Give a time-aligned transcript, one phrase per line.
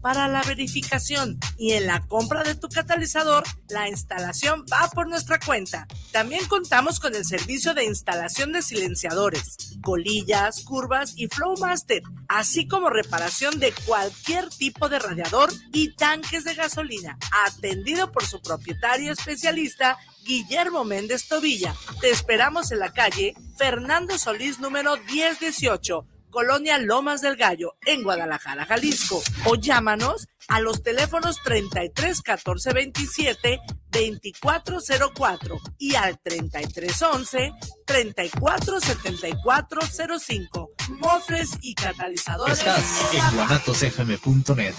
[0.00, 5.40] para la verificación y en la compra de tu catalizador, la instalación va por nuestra
[5.40, 5.86] cuenta.
[6.12, 12.90] También contamos con el servicio de instalación de silenciadores, colillas, curvas y Flowmaster, así como
[12.90, 19.96] reparación de cualquier tipo de radiador y tanques de gasolina, atendido por su propietario especialista
[20.24, 21.74] Guillermo Méndez Tobilla.
[22.00, 28.66] Te esperamos en la calle Fernando Solís número 1018 Colonia Lomas del Gallo, en Guadalajara,
[28.66, 29.22] Jalisco.
[29.44, 33.60] O llámanos a los teléfonos 33 14 27
[33.92, 37.52] 2404 y al 33 11
[37.86, 39.80] 34 74
[40.18, 40.70] 05.
[40.98, 42.58] Mofres y catalizadores.
[42.58, 44.74] Estás en guanatosfm.net.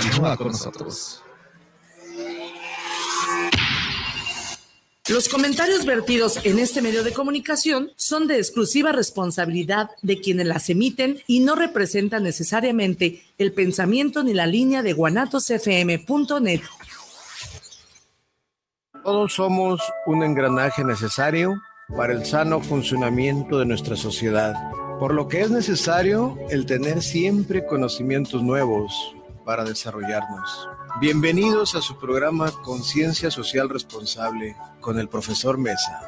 [0.00, 1.23] Continúa con nosotros.
[5.10, 10.70] Los comentarios vertidos en este medio de comunicación son de exclusiva responsabilidad de quienes las
[10.70, 16.62] emiten y no representan necesariamente el pensamiento ni la línea de guanatosfm.net.
[19.02, 21.60] Todos somos un engranaje necesario
[21.94, 24.54] para el sano funcionamiento de nuestra sociedad,
[24.98, 29.14] por lo que es necesario el tener siempre conocimientos nuevos
[29.44, 30.66] para desarrollarnos.
[31.00, 36.00] Bienvenidos a su programa Conciencia Social Responsable con el profesor Mesa.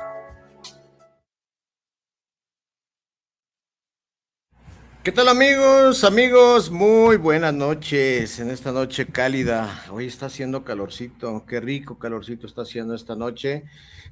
[5.03, 6.05] ¿Qué tal amigos?
[6.05, 9.85] Amigos, muy buenas noches en esta noche cálida.
[9.91, 13.65] Hoy está haciendo calorcito, qué rico calorcito está haciendo esta noche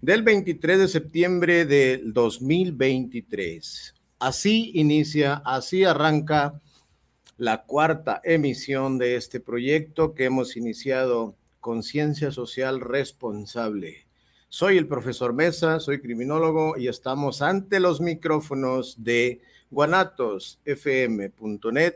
[0.03, 3.95] del 23 de septiembre del 2023.
[4.19, 6.61] Así inicia, así arranca
[7.37, 14.07] la cuarta emisión de este proyecto que hemos iniciado Conciencia Social Responsable.
[14.49, 19.41] Soy el profesor Mesa, soy criminólogo y estamos ante los micrófonos de
[19.71, 21.95] guanatosfm.net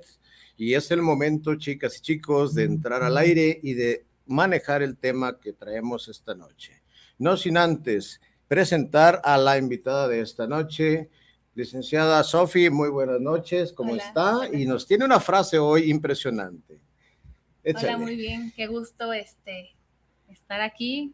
[0.57, 4.97] y es el momento, chicas y chicos, de entrar al aire y de manejar el
[4.97, 6.83] tema que traemos esta noche.
[7.17, 11.11] No sin antes presentar a la invitada de esta noche,
[11.59, 14.49] Licenciada Sofi, muy buenas noches, ¿cómo está?
[14.53, 16.79] Y nos tiene una frase hoy impresionante.
[17.65, 19.75] Hola, muy bien, qué gusto este,
[20.29, 21.13] estar aquí.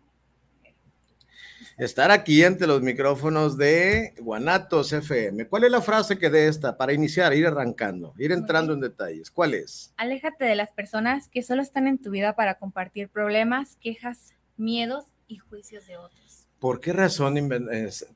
[1.78, 5.48] Estar aquí ante los micrófonos de Guanatos FM.
[5.48, 9.30] ¿Cuál es la frase que de esta para iniciar, ir arrancando, ir entrando en detalles?
[9.30, 9.94] ¿Cuál es?
[9.96, 15.06] Aléjate de las personas que solo están en tu vida para compartir problemas, quejas, miedos
[15.26, 16.43] y juicios de otros.
[16.64, 17.34] ¿Por qué razón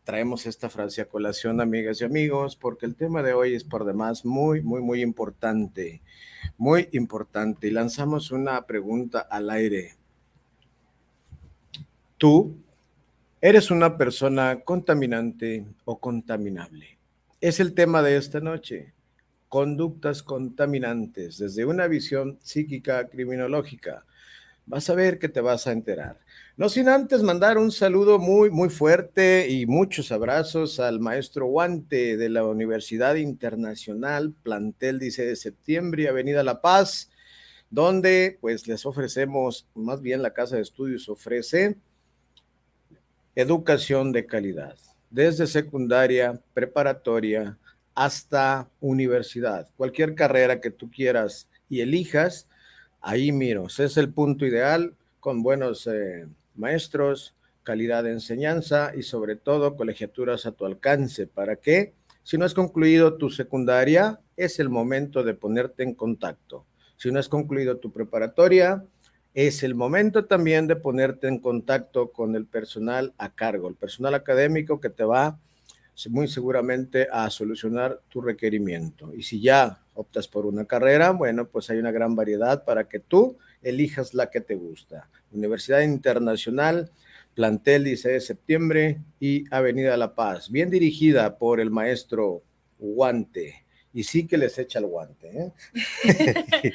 [0.04, 2.56] traemos esta frase a colación, amigas y amigos?
[2.56, 6.00] Porque el tema de hoy es por demás muy, muy, muy importante,
[6.56, 7.66] muy importante.
[7.68, 9.96] Y lanzamos una pregunta al aire.
[12.16, 12.56] ¿Tú
[13.42, 16.96] eres una persona contaminante o contaminable?
[17.42, 18.94] Es el tema de esta noche.
[19.50, 24.06] Conductas contaminantes desde una visión psíquica criminológica.
[24.64, 26.18] Vas a ver que te vas a enterar.
[26.58, 32.16] No sin antes mandar un saludo muy, muy fuerte y muchos abrazos al maestro Guante
[32.16, 37.12] de la Universidad Internacional, plantel dice de septiembre, Avenida La Paz,
[37.70, 41.76] donde pues les ofrecemos, más bien la Casa de Estudios ofrece
[43.36, 44.74] educación de calidad,
[45.10, 47.56] desde secundaria, preparatoria
[47.94, 49.70] hasta universidad.
[49.76, 52.48] Cualquier carrera que tú quieras y elijas,
[53.00, 55.86] ahí miros, es el punto ideal con buenos...
[55.86, 56.26] Eh,
[56.58, 62.44] maestros, calidad de enseñanza y sobre todo colegiaturas a tu alcance para que si no
[62.44, 66.66] has concluido tu secundaria, es el momento de ponerte en contacto.
[66.96, 68.84] Si no has concluido tu preparatoria,
[69.34, 74.14] es el momento también de ponerte en contacto con el personal a cargo, el personal
[74.14, 75.38] académico que te va
[76.08, 79.12] muy seguramente a solucionar tu requerimiento.
[79.14, 83.00] Y si ya optas por una carrera, bueno, pues hay una gran variedad para que
[83.00, 85.08] tú elijas la que te gusta.
[85.32, 86.90] Universidad Internacional,
[87.34, 92.42] plantel 16 de septiembre y Avenida La Paz, bien dirigida por el maestro
[92.78, 93.64] Guante.
[93.92, 95.30] Y sí que les echa el guante.
[95.30, 95.52] ¿eh?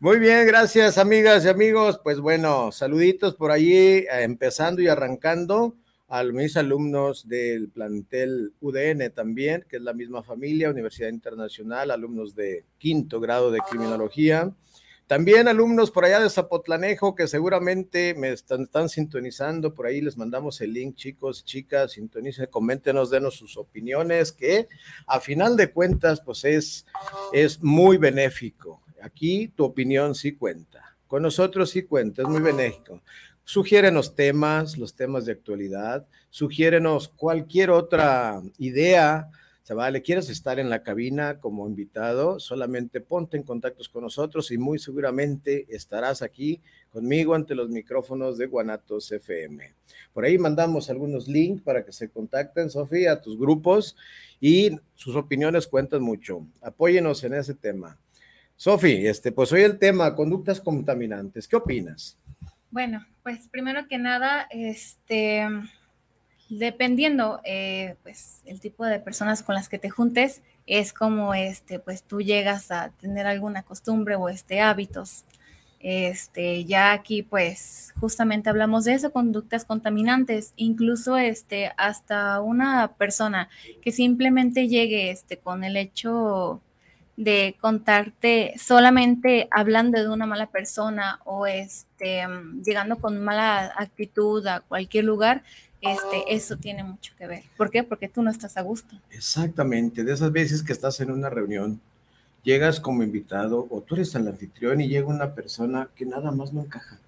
[0.00, 2.00] Muy bien, gracias amigas y amigos.
[2.02, 5.76] Pues bueno, saluditos por allí, empezando y arrancando
[6.08, 12.34] a mis alumnos del plantel UDN también, que es la misma familia, Universidad Internacional, alumnos
[12.34, 14.50] de quinto grado de criminología.
[15.08, 20.60] También alumnos por allá de Zapotlanejo que seguramente me están, sintonizando, por ahí les mandamos
[20.60, 24.68] el link, chicos, chicas, sintonicen, coméntenos, denos sus opiniones, que
[25.06, 26.84] a final de cuentas, pues es,
[27.32, 28.82] es muy benéfico.
[29.02, 33.00] Aquí tu opinión sí cuenta, con nosotros sí cuenta, es muy benéfico.
[33.44, 39.30] Sugiérenos temas, los temas de actualidad, sugiérenos cualquier otra idea,
[39.74, 44.58] Vale, quieres estar en la cabina como invitado, solamente ponte en contactos con nosotros y
[44.58, 46.60] muy seguramente estarás aquí
[46.90, 49.74] conmigo ante los micrófonos de Guanatos FM.
[50.12, 53.96] Por ahí mandamos algunos links para que se contacten, Sofía, a tus grupos
[54.40, 56.46] y sus opiniones cuentan mucho.
[56.62, 57.98] Apóyenos en ese tema.
[58.56, 61.46] Sofi, este, pues hoy el tema, conductas contaminantes.
[61.46, 62.18] ¿Qué opinas?
[62.70, 65.46] Bueno, pues primero que nada, este,
[66.48, 71.78] dependiendo, eh, pues el tipo de personas con las que te juntes, es como, este,
[71.78, 75.24] pues tú llegas a tener alguna costumbre o este hábitos.
[75.80, 83.48] Este, ya aquí, pues, justamente hablamos de eso, conductas contaminantes, incluso, este, hasta una persona
[83.80, 86.60] que simplemente llegue, este, con el hecho
[87.16, 92.24] de contarte solamente hablando de una mala persona o este,
[92.64, 95.42] llegando con mala actitud a cualquier lugar,
[95.80, 97.42] este, eso tiene mucho que ver.
[97.56, 97.82] ¿Por qué?
[97.82, 98.96] Porque tú no estás a gusto.
[99.10, 101.80] Exactamente, de esas veces que estás en una reunión,
[102.42, 106.52] llegas como invitado o tú eres el anfitrión y llega una persona que nada más
[106.52, 106.98] no encaja.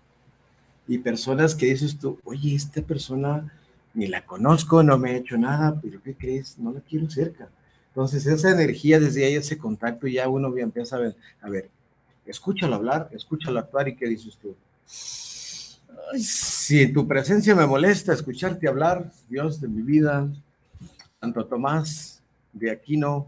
[0.89, 3.53] Y personas que dices tú, oye, esta persona
[3.95, 6.59] ni la conozco, no me ha hecho nada, pero ¿qué crees?
[6.59, 7.49] No la quiero cerca
[7.91, 11.69] entonces, esa energía desde ahí, ese contacto, ya uno empieza a ver, a ver,
[12.25, 14.55] escúchalo hablar, escúchalo actuar y qué dices tú.
[16.19, 20.29] Si tu presencia me molesta, escucharte hablar, Dios de mi vida,
[21.21, 23.27] Santo Tomás de Aquino,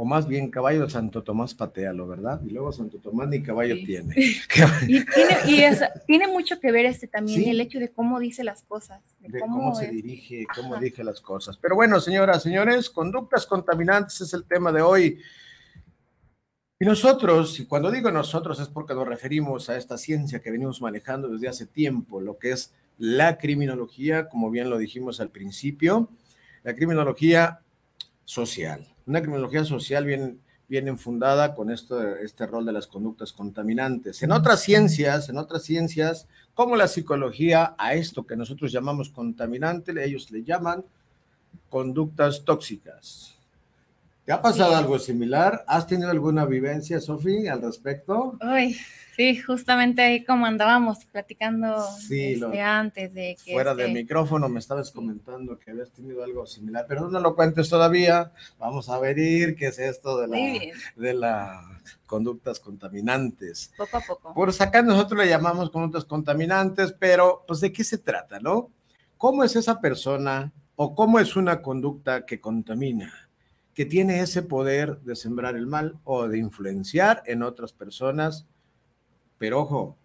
[0.00, 2.40] o más bien caballo de Santo Tomás patealo, ¿verdad?
[2.46, 4.14] Y luego Santo Tomás ni caballo tiene.
[4.86, 5.04] Y,
[6.06, 9.00] tiene, mucho que ver este también el hecho de cómo dice las cosas.
[9.18, 11.56] De, cómo, se dirige, cómo dirige las cosas.
[11.56, 15.18] Pero bueno, señoras, señores, conductas contaminantes es el tema de hoy.
[16.80, 20.80] Y nosotros, y cuando digo nosotros es porque nos referimos a esta ciencia que venimos
[20.80, 26.08] manejando desde hace tiempo, lo que es la criminología, como bien lo dijimos al principio,
[26.62, 27.60] la criminología
[28.24, 34.22] social una criminología social bien, bien enfundada con esto, este rol de las conductas contaminantes.
[34.22, 39.92] En otras ciencias, en otras ciencias, como la psicología, a esto que nosotros llamamos contaminante,
[40.04, 40.84] ellos le llaman
[41.70, 43.37] conductas tóxicas.
[44.28, 45.64] ¿Te ha pasado algo similar?
[45.66, 48.36] ¿Has tenido alguna vivencia, Sofi, al respecto?
[48.40, 48.76] Ay,
[49.16, 53.54] Sí, justamente ahí como andábamos platicando este, antes de que...
[53.54, 57.34] Fuera del este micrófono me estabas comentando que habías tenido algo similar, pero no lo
[57.34, 58.30] cuentes todavía.
[58.58, 59.16] Vamos a ver
[59.56, 60.60] qué es esto de la,
[60.94, 61.64] de las
[62.04, 63.72] conductas contaminantes.
[63.78, 64.34] Poco a poco.
[64.34, 68.70] Por acá nosotros le llamamos conductas contaminantes, pero pues de qué se trata, ¿no?
[69.16, 73.27] ¿Cómo es esa persona o cómo es una conducta que contamina?
[73.78, 78.44] Que tiene ese poder de sembrar el mal o de influenciar en otras personas
[79.38, 79.96] pero ojo,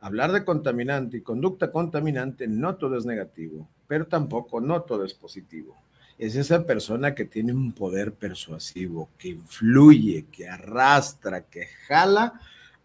[0.00, 5.14] hablar de contaminante y conducta contaminante no todo es negativo, pero tampoco no todo es
[5.14, 5.76] positivo.
[6.18, 12.40] Es esa persona que tiene un poder persuasivo, que influye, que arrastra, que jala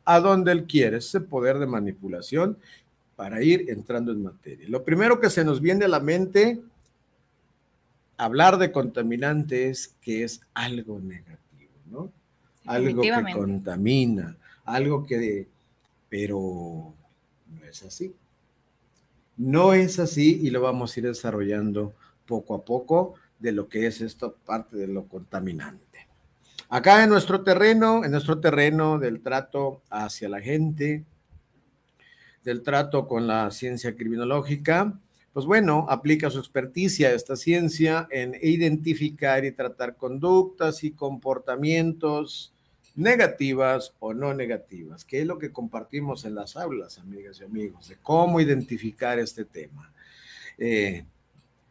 [0.05, 2.59] a donde él quiere, ese poder de manipulación
[3.15, 4.69] para ir entrando en materia.
[4.69, 6.61] Lo primero que se nos viene a la mente,
[8.23, 12.11] hablar de contaminante es que es algo negativo, ¿no?
[12.65, 15.47] Algo que contamina, algo que
[16.09, 16.93] pero
[17.47, 18.13] no es así.
[19.35, 21.93] No es así y lo vamos a ir desarrollando
[22.25, 26.07] poco a poco de lo que es esto parte de lo contaminante.
[26.69, 31.03] Acá en nuestro terreno, en nuestro terreno del trato hacia la gente,
[32.43, 34.99] del trato con la ciencia criminológica,
[35.33, 42.53] pues bueno, aplica su experticia esta ciencia en identificar y tratar conductas y comportamientos
[42.95, 47.89] negativas o no negativas, que es lo que compartimos en las aulas, amigas y amigos,
[47.89, 49.91] de cómo identificar este tema.
[50.59, 51.03] Eh,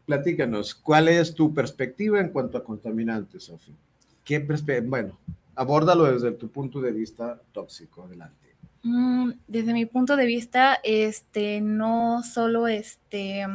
[0.05, 3.77] platícanos, ¿cuál es tu perspectiva en cuanto a contaminantes, Sofía?
[4.25, 4.41] ¿Qué
[4.85, 5.19] bueno,
[5.55, 8.52] abórdalo desde tu punto de vista tóxico, adelante.
[8.83, 13.47] Mm, desde mi punto de vista, este, no solo este,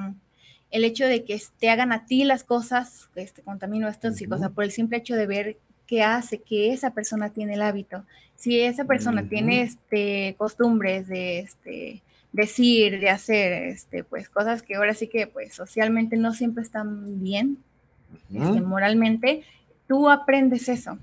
[0.71, 4.37] el hecho de que te hagan a ti las cosas, este, contamino esto, uh o
[4.37, 8.03] sea, por el simple hecho de ver que hace que esa persona tiene el hábito.
[8.35, 14.75] Si esa persona tiene este, costumbres de este, decir, de hacer, este, pues cosas que
[14.75, 17.57] ahora sí que pues socialmente no siempre están bien,
[18.33, 19.43] este, moralmente,
[19.87, 20.97] tú aprendes eso.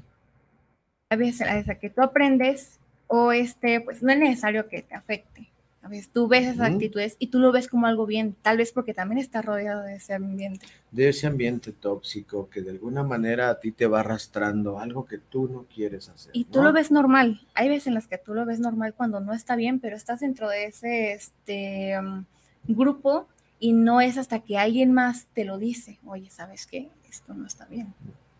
[1.10, 5.48] A veces, a que tú aprendes o este, pues no es necesario que te afecte.
[5.84, 8.72] A veces tú ves esas actitudes y tú lo ves como algo bien, tal vez
[8.72, 10.66] porque también está rodeado de ese ambiente.
[10.90, 15.18] De ese ambiente tóxico que de alguna manera a ti te va arrastrando algo que
[15.18, 16.30] tú no quieres hacer.
[16.34, 17.46] Y tú lo ves normal.
[17.52, 20.20] Hay veces en las que tú lo ves normal cuando no está bien, pero estás
[20.20, 22.24] dentro de ese este, um,
[22.66, 26.88] grupo y no es hasta que alguien más te lo dice, oye, ¿sabes qué?
[27.10, 27.92] Esto no está bien.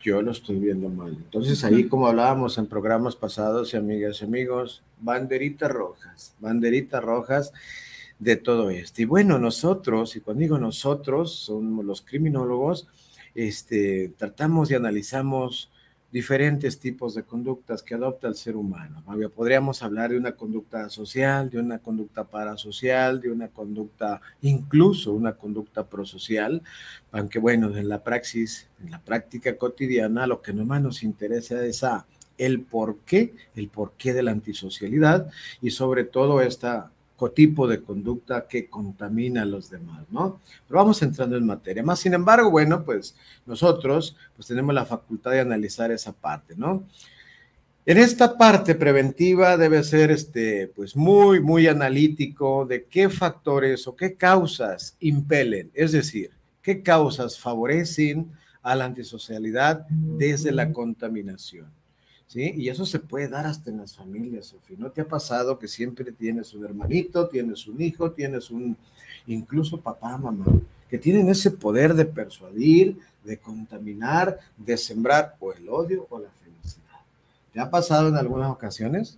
[0.05, 1.13] Yo lo estoy viendo mal.
[1.13, 7.53] Entonces ahí, como hablábamos en programas pasados, y amigas y amigos, banderitas rojas, banderitas rojas
[8.19, 9.01] de todo esto.
[9.01, 12.87] Y bueno, nosotros, y cuando digo nosotros, somos los criminólogos,
[13.35, 15.71] este, tratamos y analizamos
[16.15, 19.03] diferentes tipos de conductas que adopta el ser humano.
[19.35, 25.33] Podríamos hablar de una conducta social, de una conducta parasocial, de una conducta, incluso una
[25.33, 26.63] conducta prosocial,
[27.11, 31.85] aunque bueno, en la praxis, en la práctica cotidiana, lo que nomás nos interesa es
[32.39, 35.29] el porqué, el porqué de la antisocialidad
[35.61, 36.93] y sobre todo esta
[37.33, 40.41] tipo de conducta que contamina a los demás, ¿no?
[40.67, 41.83] Pero vamos entrando en materia.
[41.83, 43.17] Más sin embargo, bueno, pues
[43.47, 46.85] nosotros pues tenemos la facultad de analizar esa parte, ¿no?
[47.87, 53.95] En esta parte preventiva debe ser este, pues muy, muy analítico de qué factores o
[53.95, 56.31] qué causas impelen, es decir,
[56.63, 61.71] qué causas favorecen a la antisocialidad desde la contaminación.
[62.35, 64.77] Y eso se puede dar hasta en las familias, Sofía.
[64.79, 68.77] ¿No te ha pasado que siempre tienes un hermanito, tienes un hijo, tienes un,
[69.27, 70.47] incluso papá, mamá,
[70.89, 76.31] que tienen ese poder de persuadir, de contaminar, de sembrar o el odio o la
[76.43, 77.01] felicidad?
[77.53, 79.17] ¿Te ha pasado en algunas ocasiones?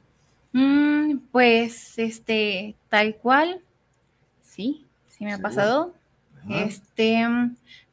[0.53, 3.61] Mm, pues, este, tal cual,
[4.43, 5.95] sí, sí me ha pasado.
[6.49, 7.27] Este,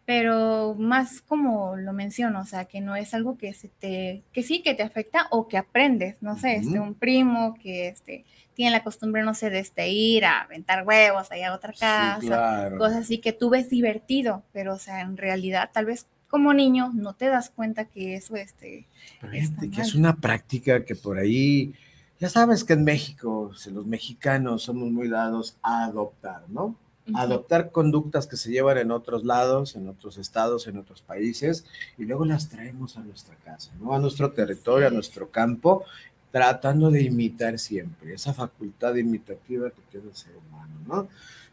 [0.05, 4.43] pero más como lo menciono, o sea, que no es algo que se te, que
[4.43, 8.71] sí, que te afecta o que aprendes, no sé, este, un primo que este, tiene
[8.71, 13.03] la costumbre, no sé, de este, ir a aventar huevos allá a otra casa, cosas
[13.03, 17.13] así que tú ves divertido, pero o sea, en realidad tal vez como niño no
[17.13, 18.87] te das cuenta que eso este,
[19.21, 21.75] que es una práctica que por ahí,
[22.19, 26.75] ya sabes que en México, los mexicanos somos muy dados a adoptar, ¿no?
[27.13, 31.65] Adoptar conductas que se llevan en otros lados, en otros estados, en otros países,
[31.97, 33.93] y luego las traemos a nuestra casa, ¿no?
[33.93, 35.83] A nuestro territorio, a nuestro campo,
[36.31, 41.07] tratando de imitar siempre, esa facultad imitativa que tiene el ser humano, ¿no?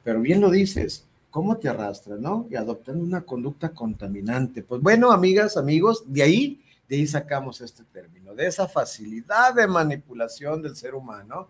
[0.04, 2.46] Pero bien lo dices, ¿cómo te arrastra, no?
[2.50, 4.62] Y adoptando una conducta contaminante.
[4.62, 9.66] Pues bueno, amigas, amigos, de ahí, de ahí sacamos este término, de esa facilidad de
[9.66, 11.48] manipulación del ser humano,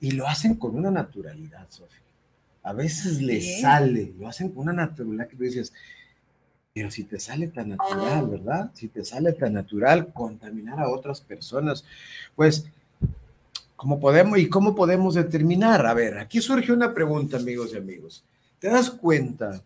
[0.00, 2.02] y lo hacen con una naturalidad, Sofía
[2.62, 5.72] a veces le sale, lo hacen con una naturalidad que tú dices,
[6.74, 8.70] pero si te sale tan natural, ¿verdad?
[8.74, 11.84] Si te sale tan natural contaminar a otras personas,
[12.34, 12.66] pues,
[13.76, 15.84] ¿cómo podemos y cómo podemos determinar?
[15.84, 18.24] A ver, aquí surge una pregunta, amigos y amigos.
[18.58, 19.60] ¿Te das cuenta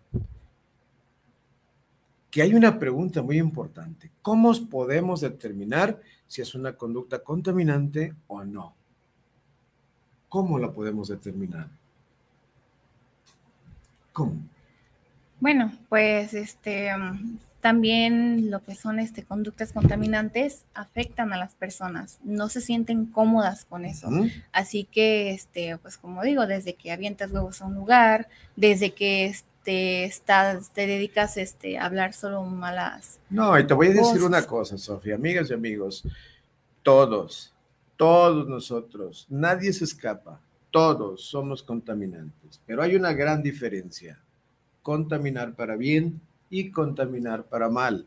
[2.31, 4.11] que hay una pregunta muy importante?
[4.23, 8.75] ¿Cómo podemos determinar si es una conducta contaminante o no?
[10.29, 11.69] ¿Cómo la podemos determinar?
[15.41, 16.91] Bueno, pues este
[17.61, 23.65] también lo que son este conductas contaminantes afectan a las personas, no se sienten cómodas
[23.65, 24.09] con eso.
[24.53, 29.27] Así que este, pues como digo, desde que avientas huevos a un lugar, desde que
[29.27, 33.19] este estás te dedicas este a hablar solo malas.
[33.29, 36.05] No, y te voy a decir una cosa, Sofía, amigas y amigos,
[36.85, 37.53] todos,
[37.97, 40.41] todos nosotros, nadie se escapa
[40.77, 44.19] todos somos contaminantes, pero hay una gran diferencia.
[44.83, 48.05] Contaminar para bien y contaminar para mal.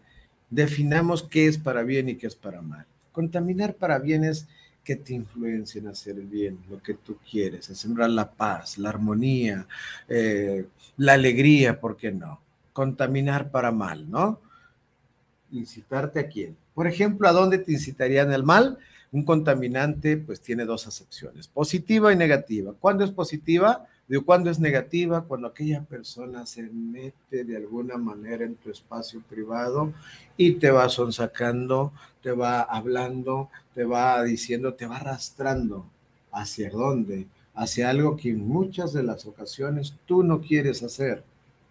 [0.51, 2.85] Definamos qué es para bien y qué es para mal.
[3.11, 4.47] Contaminar para bien es
[4.83, 8.89] que te influencien a hacer bien, lo que tú quieres, a sembrar la paz, la
[8.89, 9.65] armonía,
[10.07, 12.39] eh, la alegría, ¿por qué no?
[12.71, 14.41] Contaminar para mal, ¿no?
[15.49, 16.55] Incitarte a quién.
[16.75, 18.77] Por ejemplo, ¿a dónde te incitarían el mal?
[19.11, 22.73] Un contaminante pues tiene dos acepciones, positiva y negativa.
[22.79, 23.87] ¿Cuándo es positiva?
[24.07, 25.23] Digo, ¿cuándo es negativa?
[25.23, 29.93] Cuando aquella persona se mete de alguna manera en tu espacio privado
[30.35, 35.85] y te va sonsacando, te va hablando, te va diciendo, te va arrastrando.
[36.31, 37.27] ¿Hacia dónde?
[37.53, 41.23] Hacia algo que en muchas de las ocasiones tú no quieres hacer,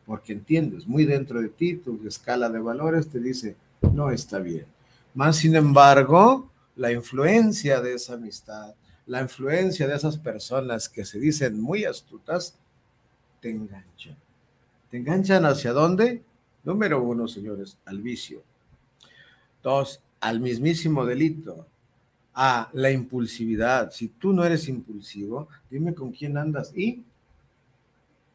[0.07, 3.57] porque entiendes, muy dentro de ti, tu escala de valores te dice,
[3.93, 4.67] no está bien.
[5.15, 8.73] Más sin embargo, la influencia de esa amistad,
[9.07, 12.57] la influencia de esas personas que se dicen muy astutas,
[13.41, 14.17] te enganchan.
[14.89, 16.23] ¿Te enganchan hacia dónde?
[16.63, 18.43] Número uno, señores, al vicio.
[19.63, 21.67] Dos, al mismísimo delito.
[22.33, 23.91] A la impulsividad.
[23.91, 27.03] Si tú no eres impulsivo, dime con quién andas y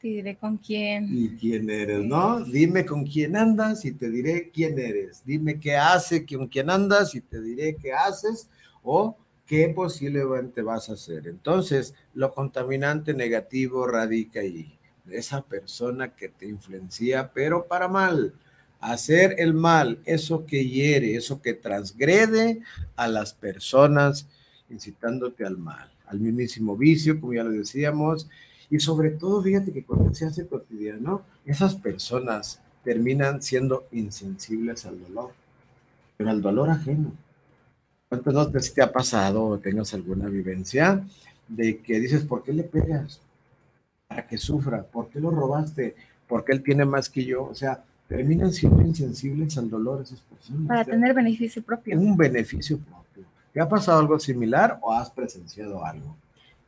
[0.03, 1.07] te diré con quién.
[1.09, 2.43] Y quién eres, ¿no?
[2.43, 5.23] Dime con quién andas y te diré quién eres.
[5.25, 8.49] Dime qué hace, con quién andas y te diré qué haces
[8.83, 11.27] o qué posiblemente vas a hacer.
[11.27, 14.77] Entonces, lo contaminante negativo radica ahí.
[15.09, 18.33] Esa persona que te influencia, pero para mal.
[18.81, 22.59] hacer el mal, eso que hiere, eso que transgrede
[22.97, 24.27] a las personas,
[24.69, 28.27] incitándote al mal, al mismísimo vicio, como ya lo decíamos,
[28.69, 35.01] y sobre todo, fíjate que cuando se hace cotidiano, esas personas terminan siendo insensibles al
[35.01, 35.31] dolor,
[36.17, 37.13] pero al dolor ajeno.
[38.09, 41.03] ¿Cuántas veces te ha pasado o tengas alguna vivencia
[41.47, 43.19] de que dices, ¿por qué le pegas?
[44.07, 45.95] Para que sufra, ¿por qué lo robaste?
[46.27, 47.45] Porque él tiene más que yo.
[47.45, 50.67] O sea, terminan siendo insensibles al dolor esas personas.
[50.67, 51.99] Para tener beneficio propio.
[51.99, 53.25] Un beneficio propio.
[53.51, 56.15] ¿Te ha pasado algo similar o has presenciado algo?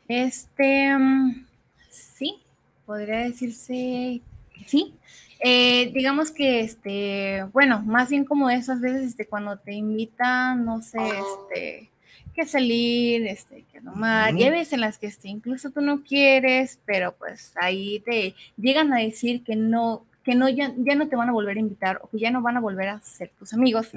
[0.07, 1.44] Este, mm,
[2.85, 4.21] podría decirse
[4.53, 4.93] que sí.
[5.39, 10.81] Eh, digamos que, este, bueno, más bien como esas veces, este, cuando te invitan, no
[10.81, 11.91] sé, este,
[12.33, 16.03] que salir, este, que tomar, y hay veces en las que este, incluso tú no
[16.03, 21.07] quieres, pero pues ahí te llegan a decir que no, que no ya, ya no
[21.07, 23.31] te van a volver a invitar o que ya no van a volver a ser
[23.37, 23.91] tus amigos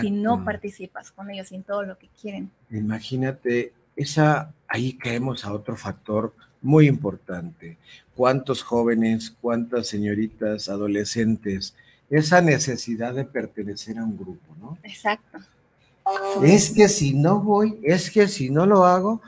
[0.00, 2.50] si no participas con ellos en todo lo que quieren.
[2.70, 7.76] Imagínate, esa ahí caemos a otro factor muy importante.
[8.16, 11.74] ¿Cuántos jóvenes, cuántas señoritas, adolescentes,
[12.10, 14.78] esa necesidad de pertenecer a un grupo, ¿no?
[14.82, 15.38] Exacto.
[16.42, 19.22] Es que si no voy, es que si no lo hago,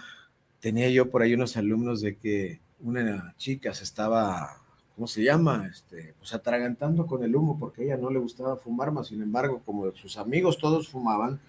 [0.60, 4.60] tenía yo por ahí unos alumnos de que una chica se estaba,
[4.94, 5.68] ¿cómo se llama?
[5.70, 9.22] Este, pues atragantando con el humo porque a ella no le gustaba fumar, más sin
[9.22, 11.40] embargo, como sus amigos todos fumaban,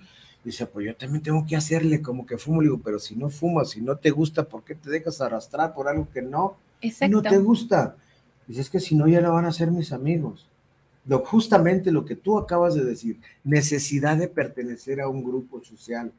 [0.44, 3.30] dice, pues yo también tengo que hacerle como que fumo, le digo, pero si no
[3.30, 6.56] fumas, si no te gusta, ¿por qué te dejas arrastrar por algo que no,
[7.10, 7.96] no te gusta?
[8.48, 10.48] Dice, es que si no, ya no van a ser mis amigos
[11.24, 16.12] justamente lo que tú acabas de decir, necesidad de pertenecer a un grupo social.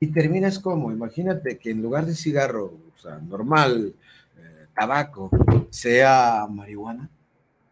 [0.00, 3.94] Y terminas como, imagínate que en lugar de cigarro, o sea, normal,
[4.36, 5.30] eh, tabaco,
[5.70, 7.08] sea marihuana,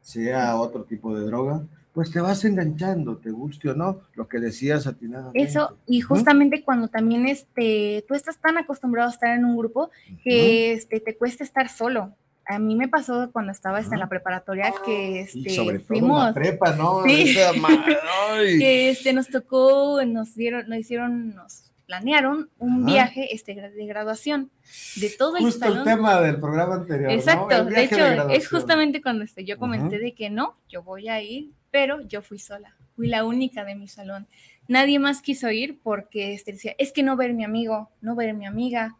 [0.00, 4.38] sea otro tipo de droga, pues te vas enganchando, te guste o no, lo que
[4.38, 5.42] decías atinadamente.
[5.42, 9.90] Eso, y justamente cuando también este, tú estás tan acostumbrado a estar en un grupo
[10.22, 12.14] que este, te cuesta estar solo.
[12.46, 16.34] A mí me pasó cuando estaba este, en la preparatoria que este, sobre fuimos, la
[16.34, 17.02] prepa, ¿no?
[17.04, 24.52] que este, nos tocó, nos dieron, nos hicieron, nos planearon un viaje este, de graduación
[24.94, 27.10] de todo el Justo el tema del programa anterior.
[27.10, 31.20] Exacto, de hecho, es justamente cuando este, yo comenté de que no, yo voy a
[31.20, 34.28] ir, pero yo fui sola, fui la única de mi salón.
[34.68, 38.34] Nadie más quiso ir porque este, decía, es que no ver mi amigo, no ver
[38.34, 38.96] mi amiga,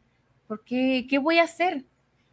[0.48, 1.84] porque ¿qué voy a hacer?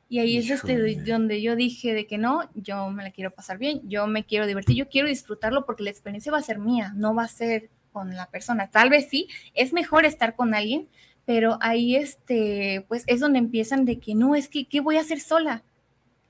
[0.10, 3.60] Y ahí es este donde yo dije de que no, yo me la quiero pasar
[3.60, 6.93] bien, yo me quiero divertir, yo quiero disfrutarlo porque la experiencia va a ser mía,
[6.96, 8.69] no va a ser con la persona.
[8.69, 10.88] Tal vez sí, es mejor estar con alguien,
[11.25, 15.01] pero ahí este, pues es donde empiezan de que no, es que, ¿qué voy a
[15.01, 15.63] hacer sola?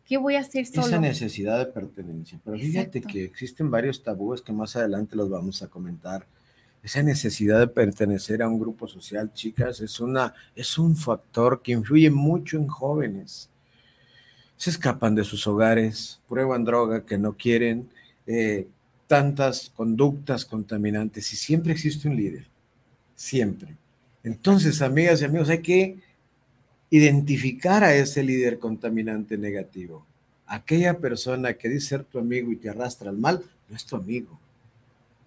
[0.06, 0.88] ¿Qué voy a hacer sola?
[0.88, 2.40] Esa necesidad de pertenencia.
[2.46, 6.26] Pero fíjate que existen varios tabúes que más adelante los vamos a comentar.
[6.82, 11.74] Esa necesidad de pertenecer a un grupo social, chicas, es, una, es un factor que
[11.74, 13.50] influye mucho en jóvenes
[14.58, 17.90] se escapan de sus hogares, prueban droga que no quieren,
[18.26, 18.68] eh,
[19.08, 22.48] tantas conductas contaminantes y siempre existe un líder,
[23.16, 23.76] siempre.
[24.24, 25.98] Entonces, amigas y amigos, hay que
[26.90, 30.06] identificar a ese líder contaminante negativo.
[30.46, 33.96] Aquella persona que dice ser tu amigo y te arrastra al mal, no es tu
[33.96, 34.40] amigo.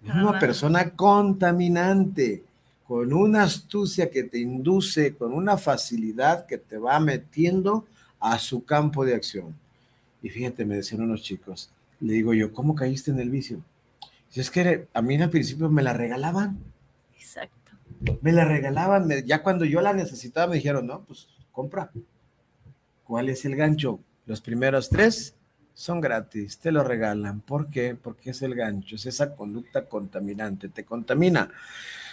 [0.03, 2.43] Es una persona contaminante,
[2.87, 7.85] con una astucia que te induce, con una facilidad que te va metiendo
[8.19, 9.55] a su campo de acción.
[10.23, 13.63] Y fíjate, me decían unos chicos, le digo yo, ¿cómo caíste en el vicio?
[14.31, 16.57] Si es que a mí al principio me la regalaban.
[17.15, 17.73] Exacto.
[18.21, 21.91] Me la regalaban, ya cuando yo la necesitaba me dijeron, no, pues compra.
[23.03, 23.99] ¿Cuál es el gancho?
[24.25, 25.35] Los primeros tres
[25.73, 27.41] son gratis, te lo regalan.
[27.41, 27.95] ¿Por qué?
[28.01, 31.51] Porque es el gancho, es esa conducta contaminante, te contamina.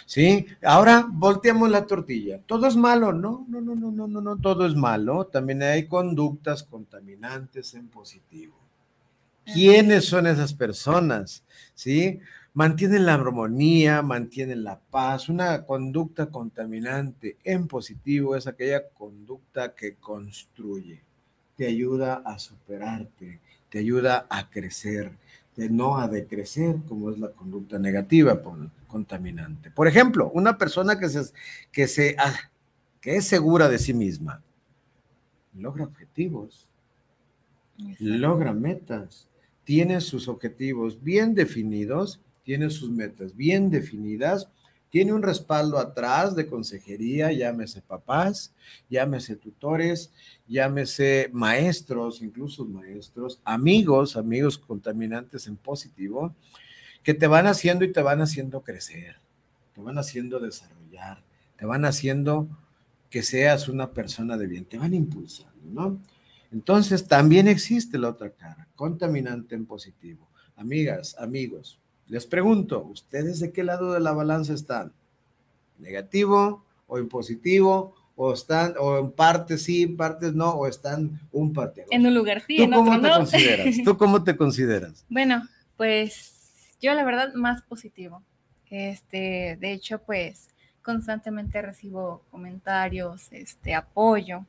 [0.05, 0.45] ¿sí?
[0.63, 2.39] Ahora volteamos la tortilla.
[2.45, 3.13] ¿Todo es malo?
[3.13, 5.27] No, no, no, no, no, no, no, todo es malo.
[5.27, 8.55] También hay conductas contaminantes en positivo.
[9.53, 11.43] ¿Quiénes son esas personas?
[11.73, 12.19] ¿Sí?
[12.53, 15.29] Mantienen la armonía, mantienen la paz.
[15.29, 21.01] Una conducta contaminante en positivo es aquella conducta que construye,
[21.55, 25.11] te ayuda a superarte, te ayuda a crecer,
[25.55, 28.41] de no a decrecer, como es la conducta negativa
[28.87, 29.69] contaminante.
[29.71, 31.31] Por ejemplo, una persona que, se,
[31.71, 32.33] que, se, ah,
[32.99, 34.41] que es segura de sí misma,
[35.53, 36.67] logra objetivos,
[37.99, 39.28] logra metas,
[39.69, 44.49] tiene sus objetivos bien definidos, tiene sus metas bien definidas,
[44.89, 48.51] tiene un respaldo atrás de consejería, llámese papás,
[48.89, 50.11] llámese tutores,
[50.47, 56.33] llámese maestros, incluso maestros, amigos, amigos contaminantes en positivo,
[57.03, 59.17] que te van haciendo y te van haciendo crecer,
[59.75, 61.21] te van haciendo desarrollar,
[61.57, 62.49] te van haciendo
[63.11, 66.01] que seas una persona de bien, te van impulsando, ¿no?
[66.51, 70.27] Entonces también existe la otra cara, contaminante en positivo.
[70.55, 74.91] Amigas, amigos, les pregunto, ¿ustedes de qué lado de la balanza están?
[75.77, 77.95] ¿Negativo o en positivo?
[78.15, 81.85] ¿O están, o en partes sí, en partes no, o están un parte?
[81.89, 83.15] En un lugar sí, ¿Tú en cómo otro te no.
[83.15, 83.75] consideras?
[83.85, 85.05] ¿Tú cómo te consideras?
[85.09, 88.21] Bueno, pues yo la verdad más positivo.
[88.69, 90.49] Este, de hecho, pues
[90.81, 94.45] constantemente recibo comentarios, este, apoyo,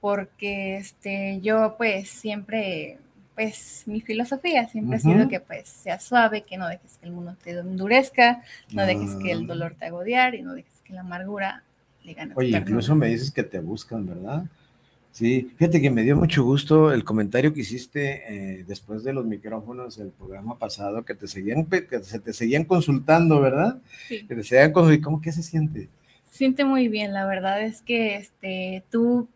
[0.00, 2.98] porque este, yo pues siempre,
[3.34, 7.12] pues mi filosofía siempre ha sido que pues sea suave, que no dejes que el
[7.12, 9.46] mundo te endurezca, no dejes que el Ah.
[9.46, 11.62] dolor te haga odiar y no dejes que la amargura
[12.04, 12.34] le gane.
[12.34, 12.70] tu Oye, ternura.
[12.70, 14.44] incluso me dices que te buscan, ¿verdad?
[15.12, 18.22] Sí, fíjate que me dio mucho gusto el comentario que hiciste
[18.60, 22.64] eh, después de los micrófonos del programa pasado, que te seguían, que se te seguían
[22.64, 23.78] consultando, ¿verdad?
[24.08, 24.26] Sí.
[24.26, 25.04] Que te seguían consultando.
[25.04, 25.88] ¿Cómo que se siente?
[26.30, 29.26] siente muy bien, la verdad es que este, tú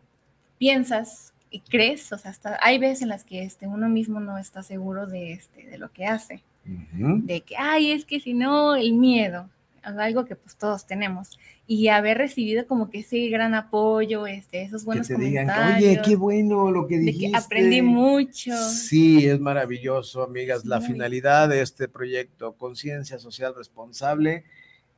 [0.65, 4.37] piensas y crees, o sea, hasta hay veces en las que este, uno mismo no
[4.37, 7.19] está seguro de, este, de lo que hace, Ujú.
[7.23, 9.49] de que, ay, es que si no, el miedo,
[9.81, 14.85] algo que pues todos tenemos, y haber recibido como que ese gran apoyo, este, esos
[14.85, 17.31] buenos que te digan, comentarios, oye, qué bueno lo que de dijiste.
[17.31, 18.55] que aprendí mucho.
[18.69, 20.63] Sí, es maravilloso, amigas.
[20.65, 20.91] La Sí.
[20.93, 24.43] finalidad de este proyecto, Conciencia Social Responsable,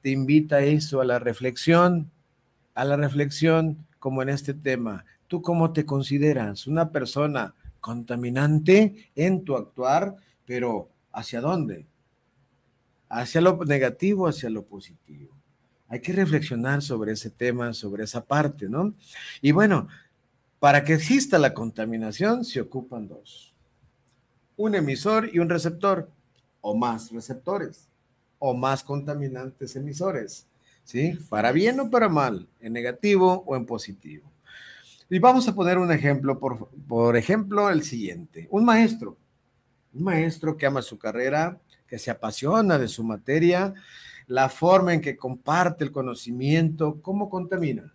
[0.02, 2.12] te invita a eso, a la reflexión,
[2.76, 5.06] a la reflexión como en este tema.
[5.34, 6.68] ¿Tú cómo te consideras?
[6.68, 10.16] ¿Una persona contaminante en tu actuar,
[10.46, 11.88] pero hacia dónde?
[13.10, 15.34] ¿Hacia lo negativo, hacia lo positivo?
[15.88, 18.94] Hay que reflexionar sobre ese tema, sobre esa parte, ¿no?
[19.42, 19.88] Y bueno,
[20.60, 23.56] para que exista la contaminación se ocupan dos.
[24.56, 26.12] Un emisor y un receptor,
[26.62, 27.88] o más receptores,
[28.38, 30.46] o más contaminantes emisores,
[30.84, 31.18] ¿sí?
[31.28, 34.32] Para bien o para mal, en negativo o en positivo.
[35.14, 38.48] Y vamos a poner un ejemplo, por, por ejemplo, el siguiente.
[38.50, 39.16] Un maestro,
[39.94, 43.76] un maestro que ama su carrera, que se apasiona de su materia,
[44.26, 47.94] la forma en que comparte el conocimiento, ¿cómo contamina?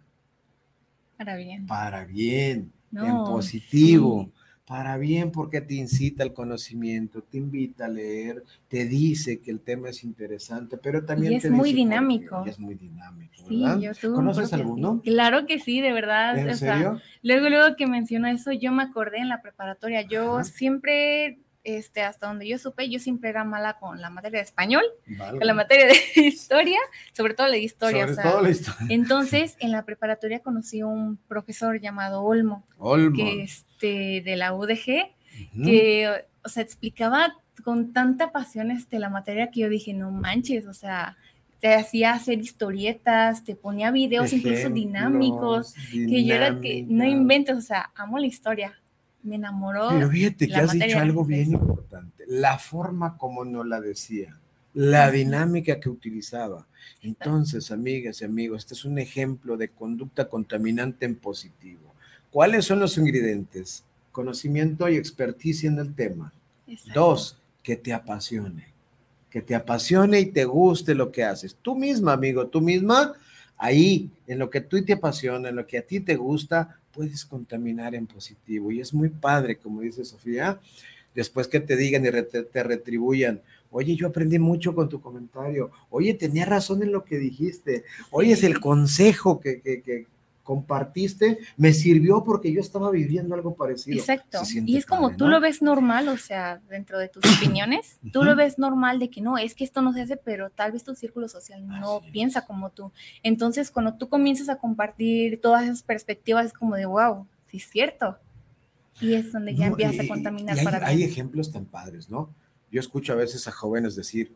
[1.16, 1.66] Para bien.
[1.66, 4.37] Para bien, en positivo, sí.
[4.68, 9.60] Para bien porque te incita al conocimiento, te invita a leer, te dice que el
[9.60, 12.42] tema es interesante, pero también Y es te muy dice dinámico.
[12.44, 15.00] y es muy dinámico, Sí, yo ¿Conoces alguno?
[15.02, 16.36] Claro que sí, de verdad.
[16.38, 17.00] ¿En o sea, serio?
[17.22, 20.02] Luego, luego que mencionó eso, yo me acordé en la preparatoria.
[20.02, 20.44] Yo Ajá.
[20.44, 21.38] siempre,
[21.76, 24.82] este, hasta donde yo supe, yo siempre era mala con la materia de español,
[25.18, 26.78] con la materia de historia,
[27.12, 28.02] sobre todo la de historia.
[28.02, 28.86] Sobre o sea, todo la historia.
[28.88, 33.16] Entonces, en la preparatoria conocí a un profesor llamado Olmo, Olmo.
[33.16, 35.12] que este, de la UDG,
[35.62, 40.66] que, o sea, explicaba con tanta pasión este, la materia que yo dije, no manches,
[40.66, 41.18] o sea,
[41.60, 47.04] te hacía hacer historietas, te ponía videos incluso Ejemplos, dinámicos, que yo era que no
[47.04, 48.80] inventes, o sea, amo la historia.
[49.22, 49.88] Me enamoró.
[49.90, 54.38] Pero fíjate que has dicho algo bien importante, la forma como nos la decía,
[54.74, 56.66] la dinámica que utilizaba.
[57.02, 61.92] Entonces, amigas y amigos, este es un ejemplo de conducta contaminante en positivo.
[62.30, 63.84] ¿Cuáles son los ingredientes?
[64.12, 66.32] Conocimiento y experticia en el tema.
[66.66, 67.00] Exacto.
[67.00, 68.68] Dos, que te apasione,
[69.30, 71.56] que te apasione y te guste lo que haces.
[71.60, 73.14] Tú misma, amigo, tú misma,
[73.56, 77.24] ahí, en lo que tú te apasiona, en lo que a ti te gusta, puedes
[77.24, 78.70] contaminar en positivo.
[78.70, 80.60] Y es muy padre, como dice Sofía,
[81.14, 83.40] después que te digan y te retribuyan.
[83.70, 85.70] Oye, yo aprendí mucho con tu comentario.
[85.90, 87.84] Oye, tenía razón en lo que dijiste.
[88.10, 90.06] Oye, es el consejo que, que- que
[90.48, 93.98] compartiste, me sirvió porque yo estaba viviendo algo parecido.
[93.98, 94.40] Exacto.
[94.64, 95.32] Y es como padre, tú ¿no?
[95.32, 99.20] lo ves normal, o sea, dentro de tus opiniones, tú lo ves normal de que
[99.20, 102.06] no, es que esto no se hace, pero tal vez tu círculo social no Así
[102.06, 102.12] es.
[102.12, 102.92] piensa como tú.
[103.22, 107.68] Entonces, cuando tú comienzas a compartir todas esas perspectivas, es como de, wow, sí es
[107.68, 108.16] cierto.
[109.02, 112.08] Y es donde ya No, empiezas a contaminar y hay, para hay ejemplos tan padres,
[112.08, 112.30] ¿no?
[112.72, 114.34] Yo escucho a veces a jóvenes decir,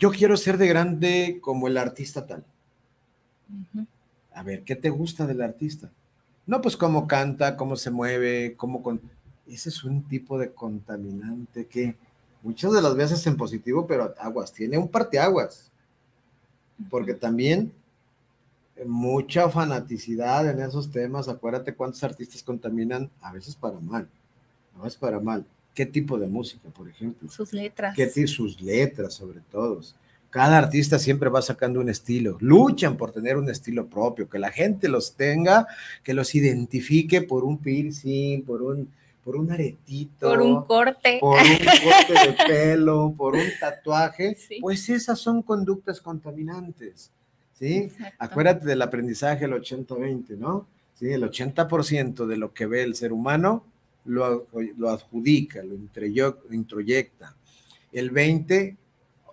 [0.00, 2.44] yo quiero ser de grande como el artista tal.
[3.48, 3.86] Ujú.
[4.40, 5.90] A ver, ¿qué te gusta del artista?
[6.46, 8.98] No, pues cómo canta, cómo se mueve, cómo con...
[9.46, 11.94] Ese es un tipo de contaminante que
[12.42, 15.70] muchas de las veces en positivo, pero aguas, tiene un parteaguas,
[16.88, 17.70] porque también
[18.76, 24.08] eh, mucha fanaticidad en esos temas, acuérdate cuántos artistas contaminan, a veces para mal,
[24.78, 25.44] a veces para mal.
[25.74, 27.28] ¿Qué tipo de música, por ejemplo?
[27.28, 27.94] Sus letras.
[27.94, 29.82] ti- sus letras sobre todo.
[30.30, 32.36] Cada artista siempre va sacando un estilo.
[32.40, 35.66] Luchan por tener un estilo propio, que la gente los tenga,
[36.04, 38.88] que los identifique por un piercing, por un,
[39.24, 44.58] por un aretito, por un corte, por un corte de pelo, por un tatuaje, Sí.
[44.60, 47.10] pues esas son conductas contaminantes.
[47.58, 47.76] ¿Sí?
[47.78, 48.16] Exacto.
[48.20, 50.66] Acuérdate del aprendizaje el 80-20, ¿no?
[50.94, 53.64] Sí, el 80% de lo que ve el ser humano
[54.04, 54.46] lo,
[54.78, 55.74] lo adjudica, lo
[56.54, 57.34] introyecta.
[57.92, 58.76] El 20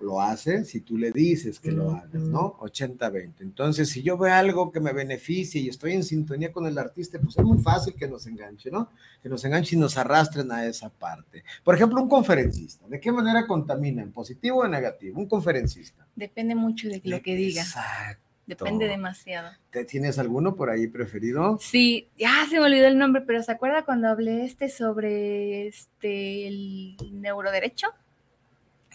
[0.01, 2.55] lo hace si tú le dices que lo hagas, ¿no?
[2.59, 3.33] 80-20.
[3.41, 7.19] Entonces, si yo veo algo que me beneficie y estoy en sintonía con el artista,
[7.19, 8.89] pues es muy fácil que nos enganche, ¿no?
[9.21, 11.43] Que nos enganche y nos arrastren a esa parte.
[11.63, 14.01] Por ejemplo, un conferencista, ¿de qué manera contamina?
[14.01, 15.19] ¿En positivo o en negativo?
[15.19, 16.05] Un conferencista.
[16.15, 18.21] Depende mucho de lo que diga, Exacto.
[18.45, 19.49] depende demasiado.
[19.71, 21.57] ¿Te- ¿Tienes alguno por ahí preferido?
[21.61, 26.47] Sí, ya se me olvidó el nombre, pero ¿se acuerda cuando hablé este sobre este
[26.47, 27.87] el neuroderecho?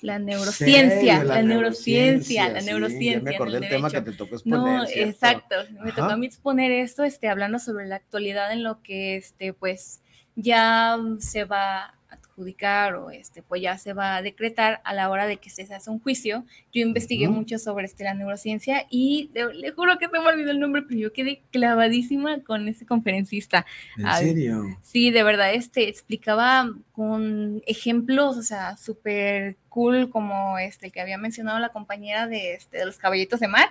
[0.03, 3.19] La neurociencia, Sí, la, neurociencia, la sí, neurociencia.
[3.19, 4.59] ya me acordé el el tema que te tocó exponer.
[4.59, 5.11] No, ¿cierto?
[5.11, 5.55] exacto.
[5.83, 9.53] Me tocó a mí exponer esto, este, hablando sobre la actualidad en lo que este,
[9.53, 10.03] pues,
[10.35, 11.95] ya se va
[12.33, 15.51] a adjudicar o este, pues ya se va a decretar a la hora de que
[15.51, 16.45] se hace un juicio.
[16.73, 20.51] Yo investigué mucho sobre este, la neurociencia y de- le juro que se me olvidó
[20.51, 23.67] el nombre, pero yo quedé clavadísima con ese conferencista.
[23.99, 24.79] ¿En Ay, serio?
[24.83, 31.01] Sí, de verdad, este explicaba con ejemplos, o sea, súper cool, como este el que
[31.01, 33.69] había mencionado la compañera de, este, de los caballitos de mar.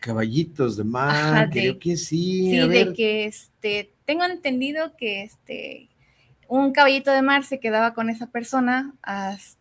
[0.00, 2.50] Caballitos de mar, Ajá, creo de- que sí.
[2.50, 5.88] Sí, a de que este, tengo entendido que este,
[6.48, 9.58] un caballito de mar se quedaba con esa persona hasta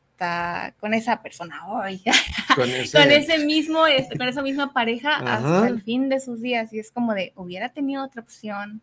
[0.79, 2.01] con esa persona hoy,
[2.55, 5.37] Con ese, con ese mismo, este, con esa misma pareja Ajá.
[5.37, 6.71] hasta el fin de sus días.
[6.71, 8.81] Y es como de, hubiera tenido otra opción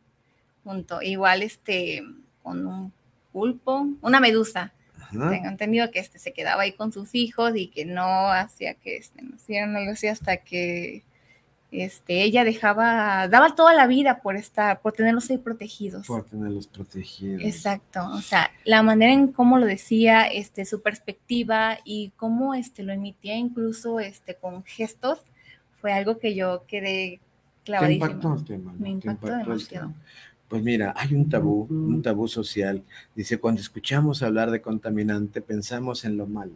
[0.65, 2.03] junto, igual este,
[2.43, 2.93] con un
[3.33, 4.73] pulpo, una medusa.
[4.99, 5.31] Ajá.
[5.31, 8.97] Tengo entendido que este se quedaba ahí con sus hijos y que no hacía que
[8.97, 11.05] este, nacieran algo así hasta que
[11.73, 16.07] este, ella dejaba, daba toda la vida por estar, por tenerlos ahí protegidos.
[16.07, 17.43] Por tenerlos protegidos.
[17.43, 22.83] Exacto, o sea, la manera en cómo lo decía, este, su perspectiva y cómo este,
[22.83, 25.21] lo emitía incluso este, con gestos,
[25.81, 27.21] fue algo que yo quedé
[27.65, 28.35] ¿Te impactó clavadísima.
[28.37, 28.73] el tema?
[28.73, 28.79] no?
[28.79, 29.87] Me ¿Te impactó el demasiado.
[29.89, 30.01] tema?
[30.49, 32.83] Pues mira, hay un tabú, un tabú social.
[33.15, 36.55] Dice, cuando escuchamos hablar de contaminante, pensamos en lo malo.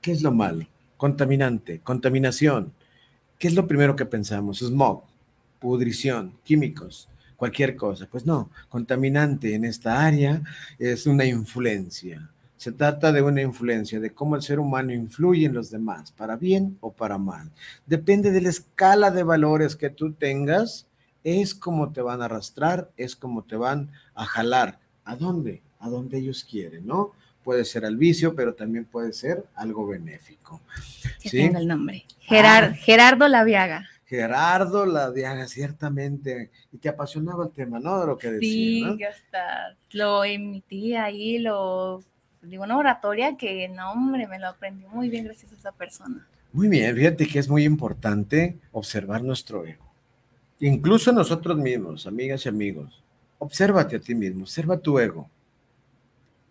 [0.00, 0.66] ¿Qué es lo malo?
[0.96, 2.72] Contaminante, contaminación.
[3.38, 4.60] ¿Qué es lo primero que pensamos?
[4.60, 5.02] Smog,
[5.58, 8.08] pudrición, químicos, cualquier cosa.
[8.10, 10.42] Pues no, contaminante en esta área
[10.78, 12.30] es una influencia.
[12.56, 16.36] Se trata de una influencia, de cómo el ser humano influye en los demás, para
[16.36, 17.50] bien o para mal.
[17.84, 20.86] Depende de la escala de valores que tú tengas,
[21.22, 24.78] es como te van a arrastrar, es como te van a jalar.
[25.04, 25.60] ¿A dónde?
[25.78, 27.12] A donde ellos quieren, ¿no?
[27.46, 30.60] Puede ser al vicio, pero también puede ser algo benéfico.
[31.22, 31.36] Que ¿Sí?
[31.38, 32.04] tenga el nombre.
[32.18, 33.88] Gerar- Gerardo Laviaga.
[34.04, 38.00] Gerardo Ladiaga, ciertamente, y te apasionaba el tema, ¿no?
[38.00, 38.96] De lo que decía, Sí, ¿no?
[38.96, 42.02] que hasta lo emití ahí, lo
[42.42, 46.26] digo, una oratoria que no, hombre, me lo aprendí muy bien gracias a esa persona.
[46.52, 49.84] Muy bien, fíjate que es muy importante observar nuestro ego.
[50.58, 53.04] Incluso nosotros mismos, amigas y amigos,
[53.38, 55.30] obsérvate a ti mismo, observa tu ego.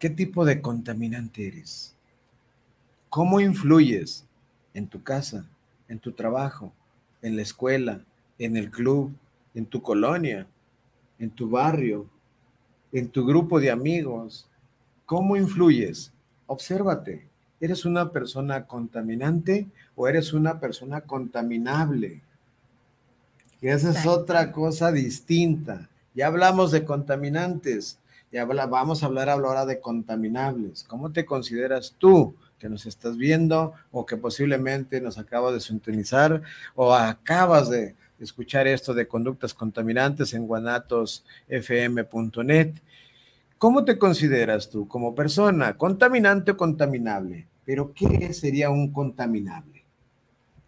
[0.06, 1.96] ¿Qué tipo de contaminante eres?
[3.10, 4.24] ¿Cómo influyes
[4.76, 5.48] en tu casa,
[5.88, 6.72] en tu trabajo,
[7.24, 8.02] en la escuela,
[8.38, 9.12] en el club,
[9.56, 10.46] en tu colonia,
[11.18, 12.06] en tu barrio,
[12.92, 14.48] en tu grupo de amigos?
[15.08, 16.12] ¿Cómo influyes?
[16.46, 17.26] Obsérvate.
[17.60, 19.66] ¿Eres una persona contaminante
[19.96, 22.22] o eres una persona contaminable?
[23.60, 25.90] Que esa es otra cosa distinta.
[26.14, 27.98] Ya hablamos de contaminantes,
[28.36, 30.84] ya vamos a hablar ahora de contaminables.
[30.84, 36.42] ¿Cómo te consideras tú que nos estás viendo o que posiblemente nos acabas de sintonizar
[36.76, 42.74] o acabas de escuchar esto de conductas contaminantes en guanatosfm.net?
[43.58, 45.78] ¿Cómo te consideras tú como persona?
[45.78, 47.48] ¿Contaminante o contaminable?
[47.64, 49.86] Pero ¿qué sería un contaminable?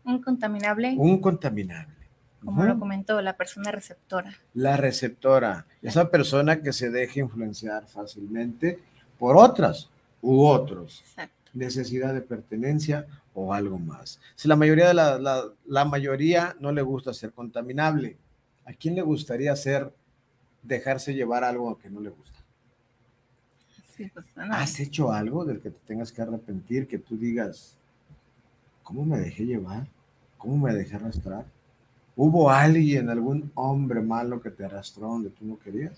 [0.06, 1.96] Un contaminable, Un contaminable.
[2.43, 4.38] Como lo comentó, la persona receptora.
[4.54, 8.80] La receptora, esa persona que se deja influenciar fácilmente
[9.17, 9.89] por otras
[10.21, 11.52] u otros, Exacto.
[11.54, 14.19] necesidad de pertenencia o algo más.
[14.36, 18.17] Si la mayoría de la, la, la mayoría no le gusta ser contaminable,
[18.65, 19.91] ¿a quién le gustaría ser
[20.63, 22.38] dejarse llevar algo que no le gusta?
[23.95, 27.78] Sí, pues, ¿Has hecho algo del que te tengas que arrepentir, que tú digas,
[28.84, 29.88] ¿cómo me dejé llevar?
[30.38, 31.45] ¿Cómo me dejé arrastrar?
[32.17, 35.93] ¿Hubo alguien, algún hombre malo que te arrastró donde tú no querías?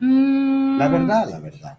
[0.00, 1.78] mm, La verdad, la verdad.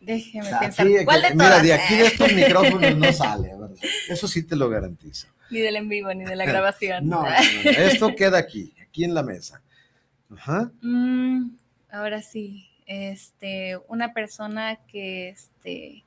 [0.00, 0.86] Déjeme O sea, pensar.
[0.86, 1.62] aquí- ¿Cuál de mira, todas?
[1.62, 3.70] de aquí de estos micrófonos no sale, ¿verdad?
[4.08, 5.28] Eso sí te lo garantizo.
[5.50, 7.08] Ni del en vivo, ni de la grabación.
[7.08, 9.62] No, no, no, esto queda aquí, aquí en la mesa.
[10.34, 10.70] Ajá.
[10.82, 11.50] Mm,
[11.90, 12.68] ahora sí.
[12.88, 16.04] este, una persona que este,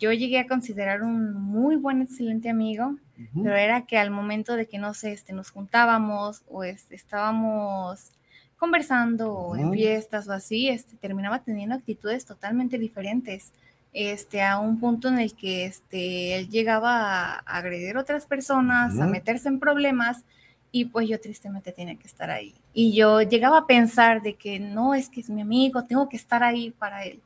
[0.00, 2.96] yo llegué a considerar un muy buen, excelente amigo,
[3.34, 8.12] pero era que al momento de que, no sé, este, nos juntábamos o este, estábamos
[8.56, 13.52] conversando o en fiestas o así, este, terminaba teniendo actitudes totalmente diferentes.
[13.94, 18.98] Este, a un punto en el que este, él llegaba a agredir a otras personas,
[19.00, 20.24] a meterse en problemas,
[20.70, 22.54] y pues yo tristemente tenía que estar ahí.
[22.72, 26.16] Y yo llegaba a pensar de que no, es que es mi amigo, tengo que
[26.16, 27.20] estar ahí para él.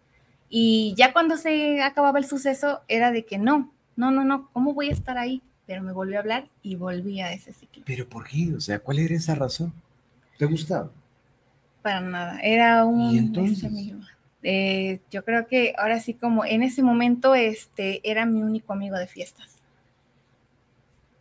[0.48, 4.74] Y ya cuando se acababa el suceso era de que no, no, no, no, ¿cómo
[4.74, 5.42] voy a estar ahí?
[5.72, 7.82] Pero me volvió a hablar y volví a ese ciclo.
[7.86, 8.52] ¿Pero por qué?
[8.54, 9.72] O sea, ¿cuál era esa razón?
[10.36, 10.90] ¿Te gustaba?
[11.80, 13.98] Para nada, era un este, amigo.
[14.42, 18.98] Eh, yo creo que ahora sí como en ese momento este era mi único amigo
[18.98, 19.56] de fiestas.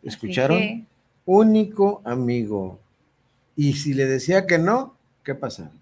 [0.02, 0.86] ¿Escucharon?
[1.24, 2.78] único amigo.
[3.56, 5.72] Y si le decía que no, ¿qué pasaba?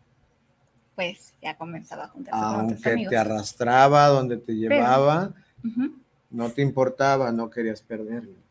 [0.95, 5.35] Pues ya comenzaba a juntarse Aunque te arrastraba donde te llevaba,
[6.31, 8.50] no te importaba, no querías perderlo.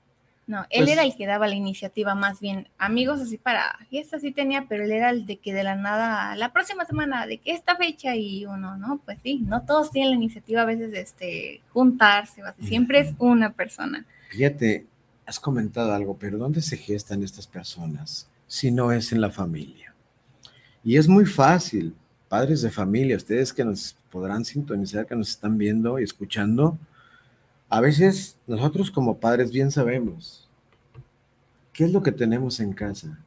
[0.50, 2.70] No, él pues era el que daba la iniciativa más bien.
[2.80, 6.36] Amigos así para fiestas sí tenía, pero él era el de que de la nada,
[6.36, 9.00] la próxima semana, de que esta fecha y uno, ¿no?
[9.06, 13.54] Pues sí, no todos tienen la iniciativa a veces de este, juntarse, siempre es una
[13.54, 14.08] persona.
[14.32, 14.88] Fíjate,
[15.24, 19.94] has comentado algo, pero ¿dónde se gestan estas personas si no es en la familia?
[20.84, 21.94] Y es muy fácil,
[22.28, 26.80] padres de familia, ustedes que nos podrán sintonizar, que nos están viendo y escuchando,
[27.70, 30.48] a veces nosotros como padres bien sabemos
[31.72, 33.20] qué es lo que tenemos en casa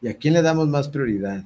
[0.00, 1.44] y a quién le damos más prioridad.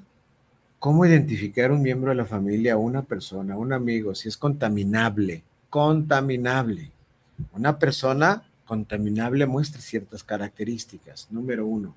[0.78, 5.44] ¿Cómo identificar un miembro de la familia, una persona, un amigo, si es contaminable?
[5.70, 6.90] Contaminable.
[7.52, 11.28] Una persona contaminable muestra ciertas características.
[11.31, 11.94] Número uno,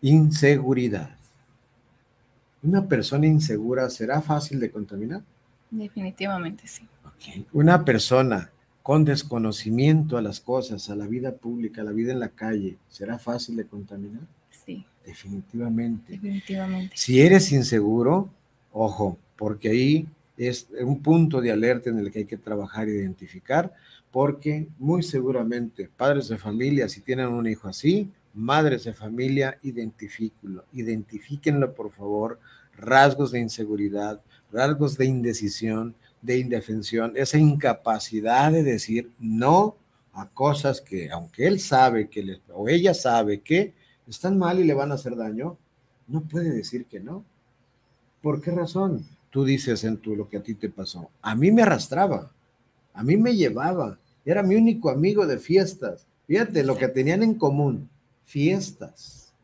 [0.00, 1.16] inseguridad.
[2.62, 5.22] ¿Una persona insegura será fácil de contaminar?
[5.70, 6.86] Definitivamente sí.
[7.52, 8.50] Una persona
[8.86, 12.76] con desconocimiento a las cosas, a la vida pública, a la vida en la calle,
[12.88, 14.22] ¿será fácil de contaminar?
[14.64, 14.86] Sí.
[15.04, 16.12] Definitivamente.
[16.12, 16.96] Definitivamente.
[16.96, 18.30] Si eres inseguro,
[18.72, 22.94] ojo, porque ahí es un punto de alerta en el que hay que trabajar e
[22.94, 23.74] identificar
[24.12, 30.64] porque muy seguramente padres de familia, si tienen un hijo así, madres de familia, identifíquenlo,
[30.72, 32.38] identifíquenlo por favor,
[32.78, 34.20] rasgos de inseguridad,
[34.52, 39.76] rasgos de indecisión, de indefensión, esa incapacidad de decir no
[40.12, 43.74] a cosas que, aunque él sabe que o ella sabe que
[44.08, 45.58] están mal y le van a hacer daño,
[46.06, 47.24] no puede decir que no.
[48.22, 49.06] ¿Por qué razón?
[49.30, 51.10] Tú dices en tu lo que a ti te pasó.
[51.20, 52.32] A mí me arrastraba,
[52.94, 56.06] a mí me llevaba, era mi único amigo de fiestas.
[56.26, 57.88] Fíjate lo que tenían en común,
[58.24, 59.34] fiestas.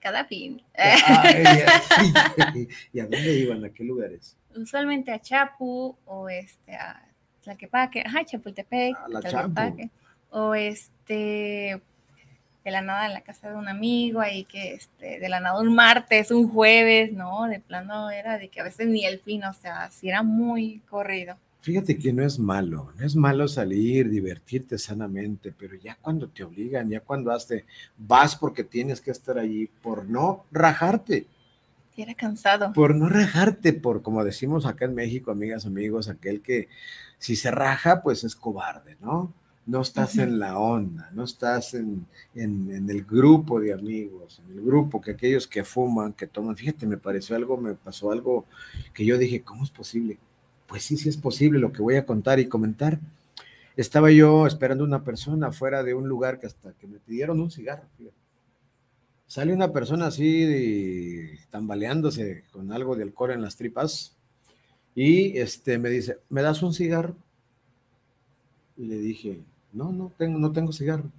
[0.00, 0.62] Cada fin.
[2.92, 3.64] ¿Y a dónde iban?
[3.64, 4.36] ¿A qué lugares?
[4.62, 7.02] Usualmente a Chapu o este a
[7.42, 9.90] Tlaquepaque, ajá, Chapultepec, a la Chapu.
[10.30, 11.80] o este
[12.64, 15.60] de la nada en la casa de un amigo, ahí que este, de la nada
[15.60, 17.46] un martes, un jueves, ¿no?
[17.46, 20.80] De plano era de que a veces ni el fin, o sea, si era muy
[20.90, 21.36] corrido.
[21.60, 26.44] Fíjate que no es malo, no es malo salir, divertirte sanamente, pero ya cuando te
[26.44, 27.64] obligan, ya cuando hace,
[27.96, 31.26] vas porque tienes que estar allí, por no rajarte.
[31.98, 32.72] Era cansado.
[32.72, 36.68] Por no rajarte, por como decimos acá en México, amigas, amigos, aquel que
[37.18, 39.34] si se raja, pues es cobarde, ¿no?
[39.66, 44.64] No estás en la onda, no estás en, en, el grupo de amigos, en el
[44.64, 46.56] grupo que aquellos que fuman, que toman.
[46.56, 48.46] Fíjate, me pareció algo, me pasó algo
[48.94, 50.18] que yo dije, ¿cómo es posible?
[50.68, 53.00] pues sí, sí es posible lo que voy a contar y comentar.
[53.76, 57.50] Estaba yo esperando una persona fuera de un lugar que hasta que me pidieron un
[57.50, 57.84] cigarro.
[59.28, 64.16] Sale una persona así tambaleándose con algo de alcohol en las tripas
[64.94, 67.14] y este me dice, ¿me das un cigarro?
[68.78, 71.12] Y le dije, no, no tengo, no tengo cigarro.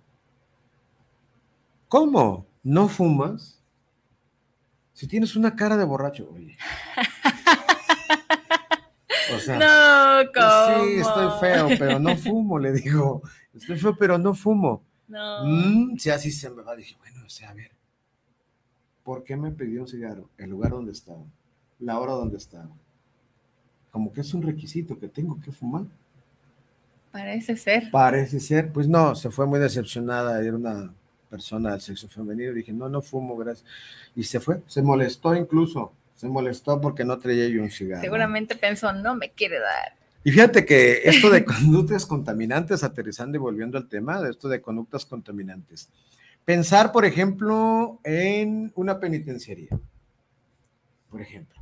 [1.87, 2.47] ¿Cómo?
[2.63, 3.61] ¿No fumas?
[4.93, 6.57] Si tienes una cara de borracho, oye.
[9.47, 10.83] no, ¿cómo?
[10.83, 13.21] Sí, estoy feo, pero no fumo, le digo.
[13.53, 14.81] Estoy feo, pero no fumo.
[15.07, 15.45] No.
[15.45, 16.75] Mm, sí, así se me va.
[16.75, 17.71] Dije, bueno, o sea, a ver,
[19.09, 20.29] ¿por qué me pidió un cigarro?
[20.37, 21.23] El lugar donde estaba,
[21.79, 22.69] la hora donde estaba.
[23.89, 25.85] Como que es un requisito que tengo que fumar.
[27.11, 27.89] Parece ser.
[27.89, 30.93] Parece ser, pues no, se fue muy decepcionada, era una
[31.27, 33.67] persona del sexo femenino, dije, no, no fumo, gracias.
[34.15, 35.91] Y se fue, se molestó incluso.
[36.13, 38.03] Se molestó porque no traía yo un cigarro.
[38.03, 39.93] Seguramente pensó, no me quiere dar.
[40.23, 44.61] Y fíjate que esto de conductas contaminantes, aterrizando y volviendo al tema, de esto de
[44.61, 45.89] conductas contaminantes.
[46.49, 49.69] Pensar, por ejemplo, en una penitenciaría.
[51.11, 51.61] Por ejemplo.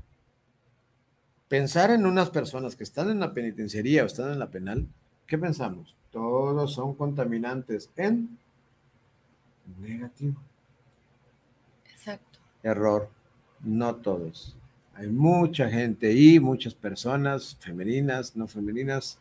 [1.50, 4.88] pensar en unas personas que están en la penitenciaría o están en la penal,
[5.26, 5.94] ¿qué pensamos?
[6.10, 8.38] Todos son contaminantes en
[9.78, 10.42] negativo.
[11.92, 12.40] Exacto.
[12.64, 13.10] Error.
[13.60, 14.56] No todos.
[14.94, 19.20] Hay mucha gente y muchas personas, femeninas, no femeninas,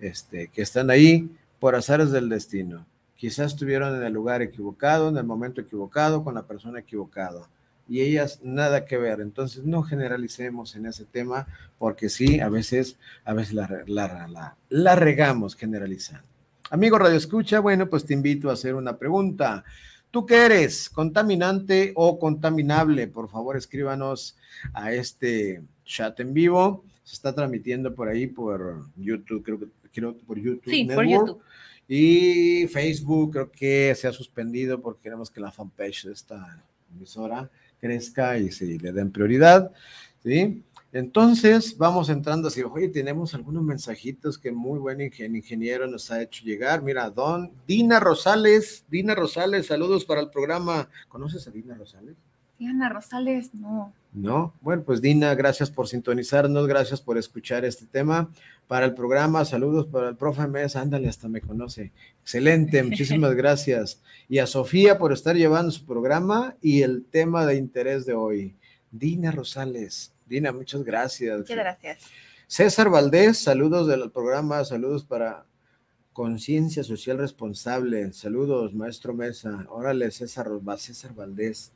[0.00, 2.84] este, que están ahí por azares del destino.
[3.16, 7.48] Quizás estuvieron en el lugar equivocado, en el momento equivocado, con la persona equivocada.
[7.88, 9.20] Y ellas nada que ver.
[9.20, 11.46] Entonces no generalicemos en ese tema,
[11.78, 16.26] porque sí, a veces, a veces la, la, la, la regamos generalizando.
[16.70, 19.64] Amigo Radio Escucha, bueno, pues te invito a hacer una pregunta.
[20.10, 20.88] ¿Tú qué eres?
[20.88, 23.06] ¿Contaminante o contaminable?
[23.06, 24.36] Por favor, escríbanos
[24.72, 26.84] a este chat en vivo.
[27.02, 30.70] Se está transmitiendo por ahí por YouTube, creo que creo, por YouTube.
[30.70, 30.96] Sí, Network.
[30.96, 31.42] por YouTube.
[31.86, 36.64] Y Facebook creo que se ha suspendido porque queremos que la fanpage de esta
[36.94, 39.70] emisora crezca y se le den prioridad.
[40.22, 40.64] ¿sí?
[40.92, 46.44] Entonces, vamos entrando así, oye, tenemos algunos mensajitos que muy buen ingeniero nos ha hecho
[46.44, 46.82] llegar.
[46.82, 50.88] Mira, don Dina Rosales, Dina Rosales, saludos para el programa.
[51.08, 52.14] ¿Conoces a Dina Rosales?
[52.60, 53.92] Dina Rosales, no.
[54.14, 58.30] No, bueno, pues Dina, gracias por sintonizarnos, gracias por escuchar este tema
[58.68, 59.44] para el programa.
[59.44, 61.90] Saludos para el profe Mesa, ándale, hasta me conoce.
[62.22, 64.00] Excelente, muchísimas gracias.
[64.28, 68.56] Y a Sofía por estar llevando su programa y el tema de interés de hoy.
[68.92, 71.38] Dina Rosales, Dina, muchas gracias.
[71.38, 71.98] Muchas gracias.
[72.46, 75.44] César Valdés, saludos del programa, saludos para
[76.12, 78.12] Conciencia Social Responsable.
[78.12, 79.66] Saludos, maestro Mesa.
[79.68, 80.48] Órale, César,
[80.78, 81.72] César Valdés.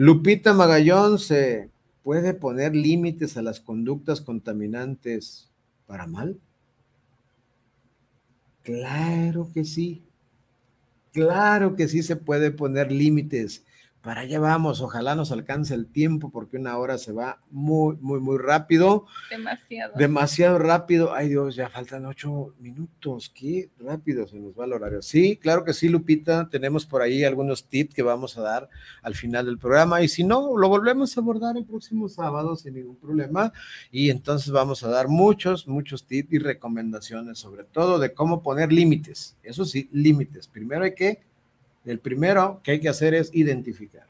[0.00, 1.70] Lupita Magallón, ¿se
[2.04, 5.50] puede poner límites a las conductas contaminantes
[5.88, 6.38] para mal?
[8.62, 10.04] Claro que sí.
[11.12, 13.64] Claro que sí se puede poner límites
[14.08, 18.20] para allá vamos, ojalá nos alcance el tiempo porque una hora se va muy, muy,
[18.20, 19.04] muy rápido.
[19.28, 19.92] Demasiado.
[19.98, 21.12] Demasiado rápido.
[21.12, 23.30] Ay Dios, ya faltan ocho minutos.
[23.34, 25.02] Qué rápido se nos va el horario.
[25.02, 26.48] Sí, claro que sí, Lupita.
[26.48, 28.70] Tenemos por ahí algunos tips que vamos a dar
[29.02, 32.76] al final del programa y si no, lo volvemos a abordar el próximo sábado sin
[32.76, 33.52] ningún problema.
[33.90, 38.72] Y entonces vamos a dar muchos, muchos tips y recomendaciones sobre todo de cómo poner
[38.72, 39.36] límites.
[39.42, 40.48] Eso sí, límites.
[40.48, 41.27] Primero hay que
[41.88, 44.06] el primero que hay que hacer es identificar.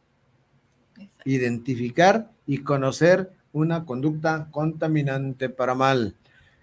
[0.98, 1.22] Exacto.
[1.30, 6.16] Identificar y conocer una conducta contaminante para mal.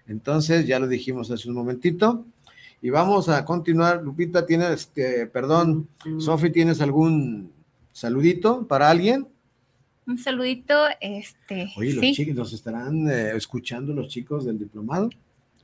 [0.06, 2.26] Entonces, ya lo dijimos hace un momentito.
[2.82, 4.02] Y vamos a continuar.
[4.02, 5.88] Lupita, tienes, eh, perdón,
[6.18, 7.50] Sofi, ¿tienes algún
[7.92, 9.26] saludito para alguien?
[10.06, 11.72] Un saludito, este.
[11.76, 12.12] Oye, los sí.
[12.12, 15.08] chicos, ¿nos estarán eh, escuchando los chicos del diplomado?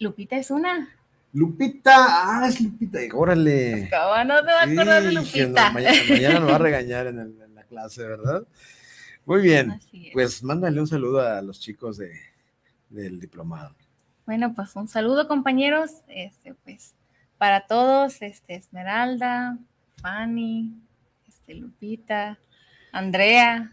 [0.00, 0.88] Lupita es una.
[1.32, 3.88] Lupita, ah, es Lupita, órale.
[3.90, 5.68] ¿Cómo no te va a acordar de Lupita?
[5.68, 8.46] No, mañana, mañana nos va a regañar en, el, en, la clase, ¿verdad?
[9.24, 9.80] Muy bien,
[10.12, 12.12] pues mándale un saludo a los chicos de,
[12.90, 13.74] del diplomado.
[14.26, 16.94] Bueno, pues un saludo, compañeros, este, pues,
[17.38, 19.58] para todos, este, Esmeralda,
[20.00, 20.74] Fanny,
[21.26, 22.38] este, Lupita,
[22.92, 23.72] Andrea,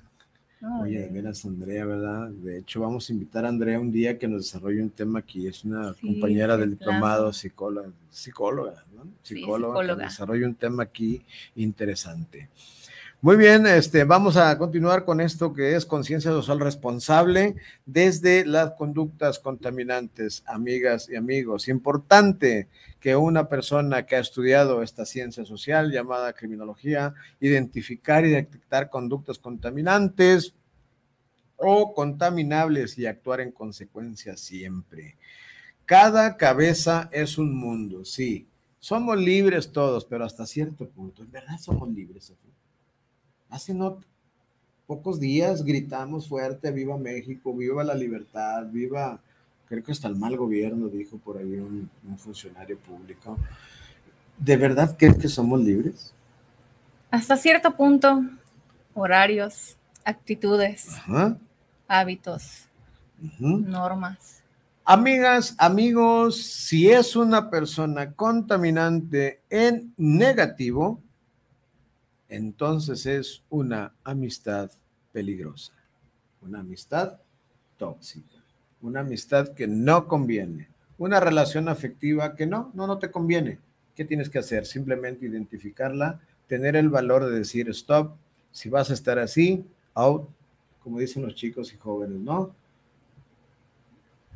[0.81, 2.29] Oye, de veras, Andrea, ¿verdad?
[2.29, 5.47] De hecho, vamos a invitar a Andrea un día que nos desarrolle un tema aquí.
[5.47, 9.03] Es una sí, compañera del diplomado, psicóloga, psicóloga, ¿no?
[9.23, 9.97] Psicóloga, sí, psicóloga.
[9.97, 11.21] que desarrolla un tema aquí
[11.55, 12.49] interesante.
[13.21, 18.71] Muy bien, este, vamos a continuar con esto que es conciencia social responsable desde las
[18.75, 21.67] conductas contaminantes, amigas y amigos.
[21.67, 22.69] Importante
[23.01, 29.37] que una persona que ha estudiado esta ciencia social llamada criminología, identificar y detectar conductas
[29.37, 30.55] contaminantes
[31.57, 35.17] o contaminables y actuar en consecuencia siempre.
[35.85, 38.47] Cada cabeza es un mundo, sí.
[38.79, 41.21] Somos libres todos, pero hasta cierto punto.
[41.21, 42.33] En verdad somos libres,
[43.49, 43.99] hace no
[44.87, 49.19] pocos días gritamos fuerte, viva México, viva la libertad, viva,
[49.67, 53.37] creo que hasta el mal gobierno, dijo por ahí un, un funcionario público.
[54.37, 56.13] ¿De verdad crees que somos libres?
[57.11, 58.23] Hasta cierto punto,
[58.93, 61.37] horarios, actitudes, Ajá.
[61.87, 62.67] hábitos,
[63.39, 64.41] normas.
[64.85, 70.99] Amigas, amigos, si es una persona contaminante en negativo,
[72.29, 74.71] entonces es una amistad
[75.11, 75.73] peligrosa,
[76.41, 77.19] una amistad
[77.77, 78.43] tóxica,
[78.81, 83.59] una amistad que no conviene, una relación afectiva que no, no, no te conviene.
[83.95, 84.65] ¿Qué tienes que hacer?
[84.65, 88.15] Simplemente identificarla, tener el valor de decir stop,
[88.51, 90.29] si vas a estar así, out,
[90.83, 92.55] como dicen los chicos y jóvenes, ¿no?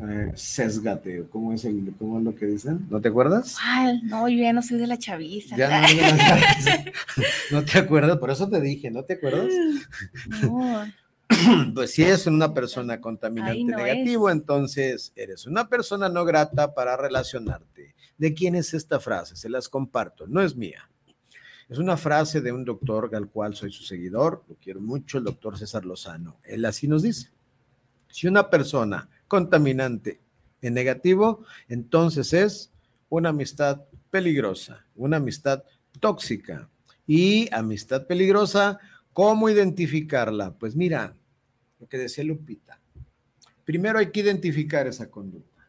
[0.10, 2.86] Eh, sesgate, ¿cómo es, el, ¿cómo es lo que dicen?
[2.89, 3.56] ¿No te acuerdas?
[3.62, 5.56] Ay, no, yo ya no soy de la chaviza.
[5.56, 5.88] Ya no,
[7.51, 9.47] no, te acuerdas, por eso te dije, ¿no te acuerdas?
[10.41, 10.86] No.
[11.74, 14.36] pues si es una persona contaminante no negativo, es.
[14.36, 17.95] entonces eres una persona no grata para relacionarte.
[18.18, 19.36] ¿De quién es esta frase?
[19.38, 20.89] Se las comparto, no es mía.
[21.70, 25.24] Es una frase de un doctor al cual soy su seguidor, lo quiero mucho, el
[25.24, 26.38] doctor César Lozano.
[26.43, 27.30] Él así nos dice,
[28.10, 30.20] si una persona contaminante
[30.62, 32.72] en negativo, entonces es
[33.10, 33.82] una amistad
[34.12, 35.64] peligrosa, una amistad
[36.00, 36.70] tóxica.
[37.08, 38.78] Y amistad peligrosa,
[39.12, 40.54] ¿cómo identificarla?
[40.54, 41.16] Pues mira,
[41.80, 42.80] lo que decía Lupita.
[43.66, 45.68] Primero hay que identificar esa conducta.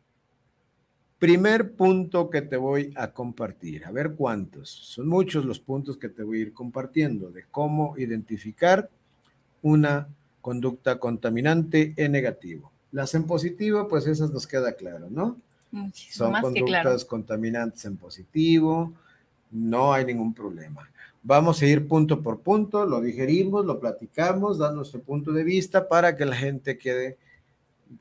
[1.19, 3.87] Primer punto que te voy a compartir.
[3.87, 4.69] A ver cuántos.
[4.69, 8.91] Son muchos los puntos que te voy a ir compartiendo de cómo identificar
[9.63, 10.07] una
[10.43, 12.74] conducta contaminante en negativo.
[12.95, 15.37] Las en positivo, pues esas nos queda claro, ¿no?
[15.73, 17.07] Muchísimo Son más que conductas claro.
[17.09, 18.95] contaminantes en positivo,
[19.51, 20.89] no hay ningún problema.
[21.21, 25.89] Vamos a ir punto por punto, lo digerimos, lo platicamos, da nuestro punto de vista
[25.89, 27.19] para que la gente quede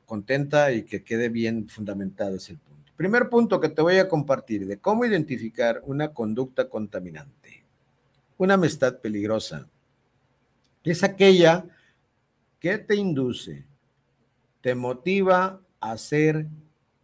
[0.06, 2.92] contenta y que quede bien fundamentado ese punto.
[2.96, 7.64] Primer punto que te voy a compartir de cómo identificar una conducta contaminante.
[8.38, 9.66] Una amistad peligrosa
[10.84, 11.66] es aquella
[12.60, 13.64] que te induce,
[14.64, 16.46] te motiva a hacer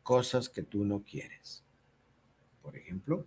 [0.03, 1.63] cosas que tú no quieres.
[2.63, 3.27] Por ejemplo,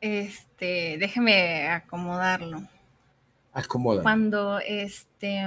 [0.00, 2.66] Este, déjeme acomodarlo.
[3.52, 4.02] acomoda.
[4.02, 5.42] Cuando este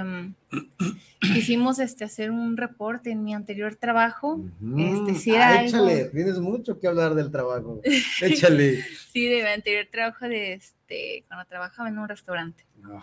[1.20, 4.40] quisimos este hacer un reporte en mi anterior trabajo,
[4.78, 7.80] este, sí era Ah, algo- échale, tienes mucho que hablar del trabajo.
[8.22, 8.82] Échale.
[9.12, 12.64] sí, de mi anterior trabajo de este, cuando trabajaba en un restaurante.
[12.84, 13.00] Ah,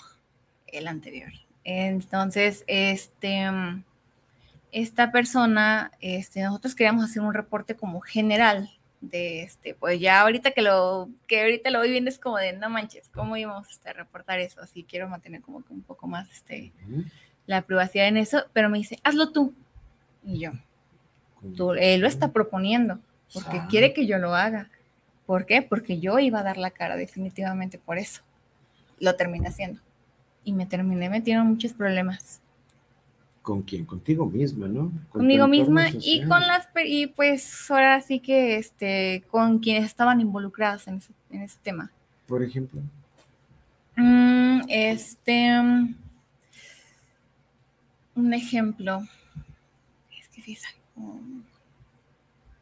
[0.67, 1.31] el anterior.
[1.69, 3.83] Entonces, este, mm,
[4.71, 8.69] esta persona, este, nosotros queríamos hacer un reporte como general
[9.01, 12.53] de este, pues ya ahorita que lo, que ahorita lo voy viendo es como de,
[12.53, 14.61] no manches, ¿cómo íbamos este, a reportar eso?
[14.61, 16.71] Así quiero mantener como que un poco más este,
[17.47, 19.53] la privacidad en eso, pero me dice, hazlo tú.
[20.23, 20.51] Y yo,
[21.57, 22.97] tú, él lo está proponiendo,
[23.33, 23.67] porque Ah.
[23.69, 24.69] quiere que yo lo haga.
[25.25, 25.61] ¿Por qué?
[25.61, 28.21] Porque yo iba a dar la cara definitivamente por eso.
[29.01, 29.81] Lo terminé haciendo.
[30.47, 32.39] Y me terminé metiendo en muchos problemas.
[33.41, 33.83] ¿Con quién?
[33.83, 34.91] Contigo misma, ¿no?
[35.09, 40.21] Con Conmigo misma y con las y pues ahora sí que este con quienes estaban
[40.21, 41.91] involucrados en ese, en ese tema.
[42.27, 42.79] Por ejemplo.
[43.97, 45.95] Mm, este mm,
[48.15, 49.01] un ejemplo.
[50.17, 50.57] Es que sí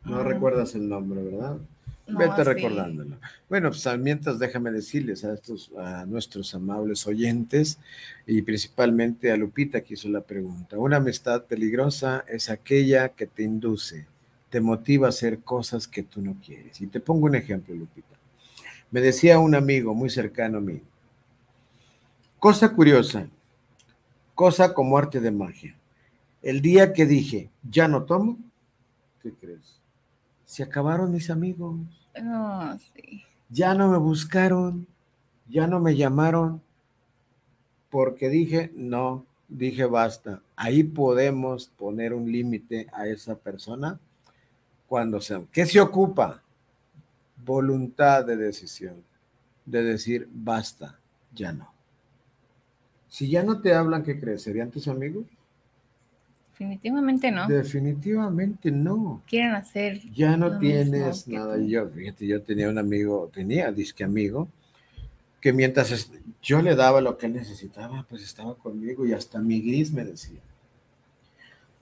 [0.05, 1.59] No recuerdas el nombre, ¿verdad?
[2.07, 2.43] No, Vete sí.
[2.43, 3.17] recordándolo.
[3.49, 7.79] Bueno, pues mientras déjame decirles a estos, a nuestros amables oyentes
[8.27, 10.77] y principalmente a Lupita que hizo la pregunta.
[10.77, 14.05] Una amistad peligrosa es aquella que te induce,
[14.49, 16.79] te motiva a hacer cosas que tú no quieres.
[16.79, 18.15] Y te pongo un ejemplo, Lupita.
[18.91, 20.81] Me decía un amigo muy cercano a mí.
[22.37, 23.27] Cosa curiosa,
[24.35, 25.75] cosa como arte de magia.
[26.43, 28.37] El día que dije, ya no tomo,
[29.23, 29.81] ¿qué crees?
[30.45, 31.75] Se acabaron mis amigos
[32.21, 33.23] No, sí.
[33.49, 34.87] ya no me buscaron,
[35.47, 36.61] ya no me llamaron,
[37.89, 40.41] porque dije, no, dije, basta.
[40.55, 43.99] Ahí podemos poner un límite a esa persona
[44.87, 45.45] cuando se...
[45.51, 46.41] ¿Qué se ocupa?
[47.45, 49.03] Voluntad de decisión,
[49.65, 50.99] de decir, basta,
[51.33, 51.71] ya no.
[53.07, 54.41] Si ya no te hablan, ¿qué crees?
[54.43, 55.25] ¿Serían tus amigos?
[56.57, 57.47] Definitivamente no.
[57.49, 59.21] Definitivamente no.
[59.27, 61.57] Quieren hacer Ya no tienes nada.
[61.59, 64.47] yo, fíjate, yo tenía un amigo, tenía disque amigo,
[65.41, 66.09] que mientras
[66.41, 70.05] yo le daba lo que él necesitaba, pues estaba conmigo y hasta mi gris me
[70.05, 70.39] decía.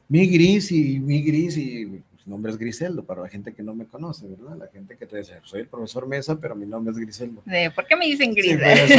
[0.10, 3.76] Mi gris y mi gris y pues, nombre es Griseldo para la gente que no
[3.76, 4.58] me conoce, ¿verdad?
[4.58, 7.44] La gente que te dice, soy el profesor Mesa, pero mi nombre es Griseldo.
[7.76, 8.58] ¿por qué me dicen Sí, gris?
[8.58, 8.92] pues,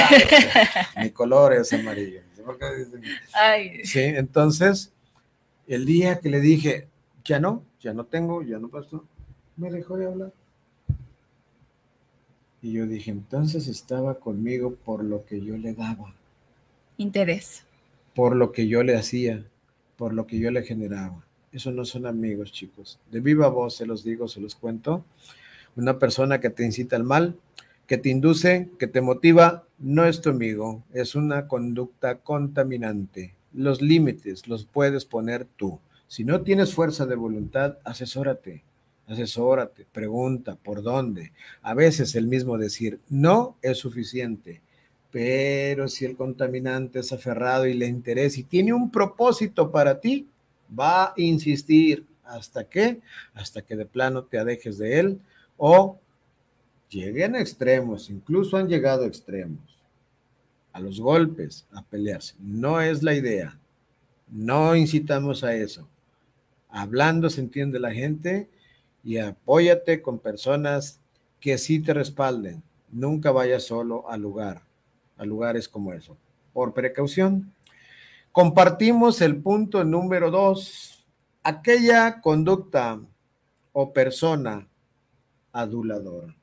[1.02, 2.20] mi color es amarillo.
[2.44, 3.02] ¿Por qué dicen?
[3.34, 4.93] Ay, Sí, entonces,
[5.66, 6.88] el día que le dije,
[7.24, 9.04] ya no, ya no tengo, ya no pasó,
[9.56, 10.32] me dejó de hablar.
[12.62, 16.14] Y yo dije, entonces estaba conmigo por lo que yo le daba,
[16.96, 17.64] interés.
[18.14, 19.44] por lo que yo le hacía,
[19.96, 21.24] por lo que yo le generaba.
[21.52, 22.98] Eso no son amigos, chicos.
[23.10, 25.04] De viva voz se los digo, se los cuento.
[25.76, 27.36] Una persona que te incita al mal,
[27.86, 33.34] que te induce, que te motiva, no es tu amigo, es una conducta contaminante.
[33.54, 35.80] Los límites los puedes poner tú.
[36.08, 38.62] Si no tienes fuerza de voluntad, asesórate,
[39.06, 41.32] asesórate, pregunta por dónde.
[41.62, 44.60] A veces el mismo decir no es suficiente,
[45.10, 50.28] pero si el contaminante es aferrado y le interesa y tiene un propósito para ti,
[50.76, 53.00] va a insistir hasta que,
[53.34, 55.20] hasta que de plano te alejes de él
[55.56, 55.98] o
[56.88, 59.73] lleguen a extremos, incluso han llegado a extremos.
[60.74, 62.34] A los golpes, a pelearse.
[62.40, 63.56] No es la idea.
[64.28, 65.88] No incitamos a eso.
[66.68, 68.50] Hablando se entiende la gente
[69.04, 71.00] y apóyate con personas
[71.38, 72.62] que sí te respalden.
[72.90, 74.62] Nunca vayas solo al lugar,
[75.16, 76.16] a lugares como eso.
[76.52, 77.54] Por precaución.
[78.32, 81.06] Compartimos el punto número dos.
[81.44, 83.00] Aquella conducta
[83.72, 84.66] o persona
[85.52, 86.34] aduladora.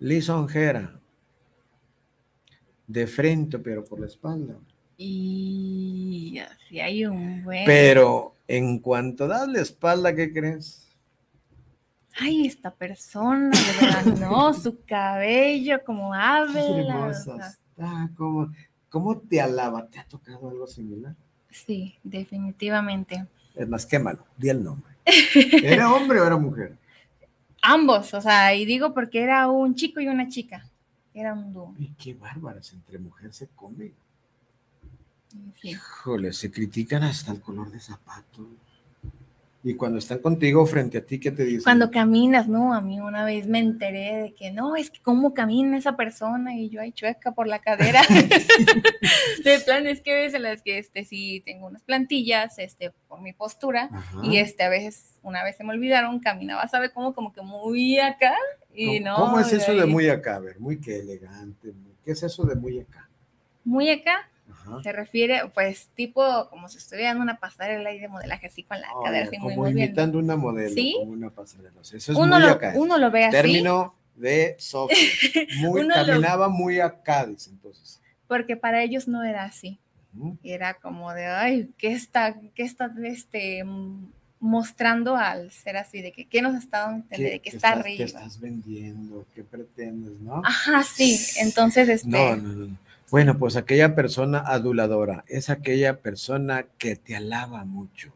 [0.00, 0.97] Lisonjera.
[2.88, 4.56] De frente, pero por la espalda.
[4.96, 7.64] Y así hay un buen.
[7.64, 10.88] Pero en cuanto das la espalda, ¿qué crees?
[12.18, 16.60] Ay, esta persona, de verdad, no, su cabello, como habla.
[16.60, 18.52] hermosa está, ¿cómo,
[18.88, 19.86] ¿Cómo te alaba?
[19.86, 21.14] ¿Te ha tocado algo similar?
[21.50, 23.26] Sí, definitivamente.
[23.54, 24.92] Es más, quémalo, di el nombre.
[25.62, 26.76] ¿Era hombre o era mujer?
[27.62, 30.67] Ambos, o sea, y digo porque era un chico y una chica.
[31.18, 31.74] Era un dúo.
[31.76, 33.92] Y qué bárbaras, entre mujer se come.
[35.64, 38.46] Híjole, se critican hasta el color de zapatos.
[39.64, 41.64] Y cuando están contigo frente a ti, ¿qué te dicen?
[41.64, 45.34] Cuando caminas, no, a mí una vez me enteré de que no, es que cómo
[45.34, 48.00] camina esa persona y yo ahí chueca por la cadera.
[49.44, 53.20] de plan, es que ves en las que este sí tengo unas plantillas, este, por
[53.20, 53.90] mi postura,
[54.22, 57.12] y este a veces, una vez se me olvidaron, caminaba, ¿sabe cómo?
[57.12, 58.36] Como que muy acá,
[58.80, 59.16] y ¿Cómo, no.
[59.16, 60.36] ¿Cómo es eso de muy acá?
[60.36, 61.72] A ver, muy que elegante.
[62.04, 63.08] ¿Qué es eso de muy acá?
[63.64, 64.28] Muy acá,
[64.82, 68.80] se refiere, pues, tipo como si estuviera en una pasarela y de modelaje así con
[68.80, 70.94] la Oh, cadera así como muy imitando una modelo, ¿Sí?
[70.98, 71.72] como una pasarela.
[71.80, 72.72] O sea, eso es Uno muy lo, acá.
[72.76, 74.96] uno lo ve así, Término de Sofía.
[75.62, 78.00] Lo- caminaba muy acá, dice entonces.
[78.26, 79.78] porque para ellos no era así.
[80.42, 84.06] Era como de, ay, ¿qué está, qué está este, mm,
[84.40, 86.00] mostrando al ser así?
[86.02, 87.32] De que, ¿qué nos está dando entender?
[87.32, 87.96] De que está estás, arriba.
[87.96, 89.26] ¿Qué estás vendiendo?
[89.34, 90.42] ¿Qué pretendes, no?
[90.44, 91.18] Ajá, sí.
[91.40, 92.66] Entonces, este, No, no, no.
[92.66, 92.78] no.
[93.10, 98.12] Bueno, pues aquella persona aduladora es aquella persona que te alaba mucho,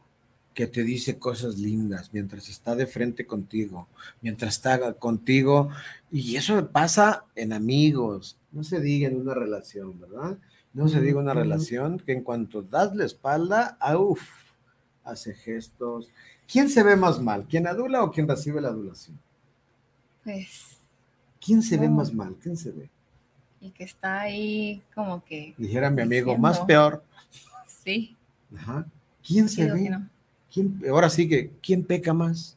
[0.53, 3.89] que te dice cosas lindas mientras está de frente contigo,
[4.21, 5.71] mientras está contigo.
[6.11, 10.37] Y eso pasa en amigos, no se diga en una relación, ¿verdad?
[10.75, 14.23] No se diga una relación que en cuanto das la espalda, ah, uf,
[15.05, 16.09] hace gestos.
[16.51, 17.47] ¿Quién se ve más mal?
[17.49, 19.19] ¿Quién adula o quién recibe la adulación?
[20.25, 20.79] pues,
[21.45, 22.37] ¿Quién se ve más mal?
[22.41, 22.89] ¿Quién se ve?
[23.61, 26.43] el que está ahí como que, Dijera mi amigo, Diciendo.
[26.43, 27.03] más peor.
[27.67, 28.17] sí,
[28.57, 28.87] Ajá.
[29.27, 29.89] ¿Quién se ve?
[29.91, 30.09] no.
[30.53, 32.57] ¿Quién, ahora sí que, ¿quién peca más?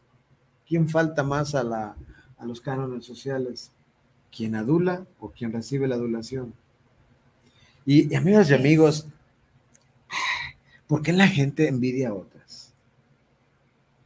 [0.67, 1.95] ¿Quién falta más a, la,
[2.39, 3.71] a los cánones sociales?
[4.35, 6.53] ¿Quién adula o quién recibe la adulación?
[7.85, 9.07] Y, y amigas y amigos,
[10.87, 12.34] ¿por qué la gente envidia a otras?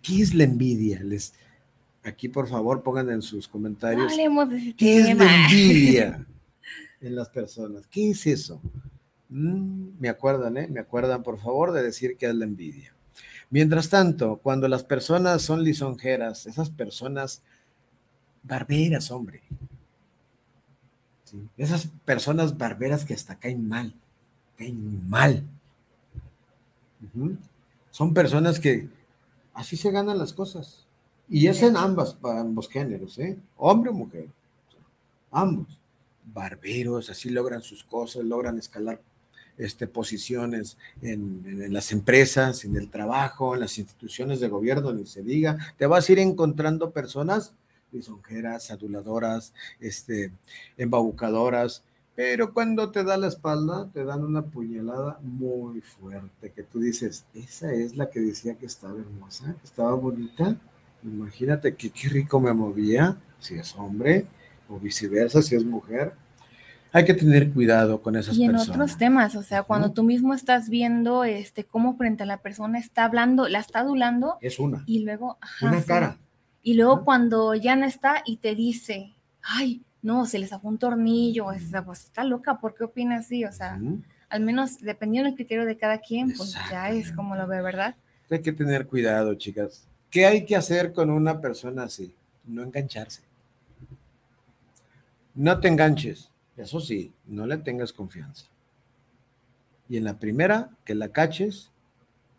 [0.09, 1.03] ¿Qué es la envidia?
[1.03, 1.33] Les,
[2.03, 6.25] aquí por favor pongan en sus No comentarios hablemos de ese ¿Qué es la envidia
[7.01, 7.85] en las personas?
[7.87, 8.61] ¿Qué es eso?
[9.29, 10.67] Mm, me acuerdan, ¿eh?
[10.67, 12.93] Me acuerdan, por favor, de decir qué es la envidia.
[13.51, 17.41] Mientras tanto, cuando las personas son lisonjeras, esas personas
[18.43, 19.41] barberas, hombre.
[21.23, 23.93] Sí, Esas personas barberas que hasta caen mal,
[24.57, 25.43] caen mal.
[27.91, 28.89] Son personas que
[29.59, 30.85] así se ganan las cosas.
[31.27, 33.37] Y es en ambas, para ambos géneros, ¿eh?
[33.57, 34.27] Hombre o mujer.
[35.31, 35.67] Ambos.
[36.33, 39.01] Barberos, así logran sus cosas, logran escalar
[39.57, 44.93] este, posiciones en, en- en las empresas, en el trabajo, en las instituciones de gobierno,
[44.93, 45.57] ni se diga.
[45.77, 47.53] Te vas a ir encontrando personas
[47.91, 50.31] lisonjeras, aduladoras, este,
[50.77, 51.83] embaucadoras,
[52.19, 57.23] pero cuando te da la espalda, te dan una puñalada muy fuerte, que tú dices,
[57.33, 60.57] esa es la que decía que estaba hermosa, que estaba bonita.
[61.01, 64.25] Imagínate que qué rico me movía, si es hombre,
[64.67, 66.11] o viceversa, si es mujer.
[66.91, 68.69] Hay que tener cuidado con esas Y en personas.
[68.69, 69.93] otros temas, o sea, cuando Ujú.
[69.95, 74.35] tú mismo estás viendo este cómo frente a la persona está hablando, la está adulando
[74.41, 75.87] Es una, y luego, ajá, una sí.
[75.87, 76.17] cara.
[76.63, 77.05] Y luego Ajá.
[77.05, 81.59] cuando ya no está y te dice, ay, no, se le zafó un tornillo, o
[81.59, 83.43] sea, pues está loca, ¿por qué opina así?
[83.45, 83.79] O sea,
[84.29, 87.95] al menos dependiendo del criterio de cada quien, pues ya es como lo ve, ¿verdad?
[88.29, 89.87] Hay que tener cuidado, chicas.
[90.09, 92.13] ¿Qué hay que hacer con una persona así?
[92.45, 93.23] No engancharse.
[95.35, 96.31] No te enganches.
[96.57, 98.45] Eso sí, no le tengas confianza.
[99.87, 101.71] Y en la primera, que la caches,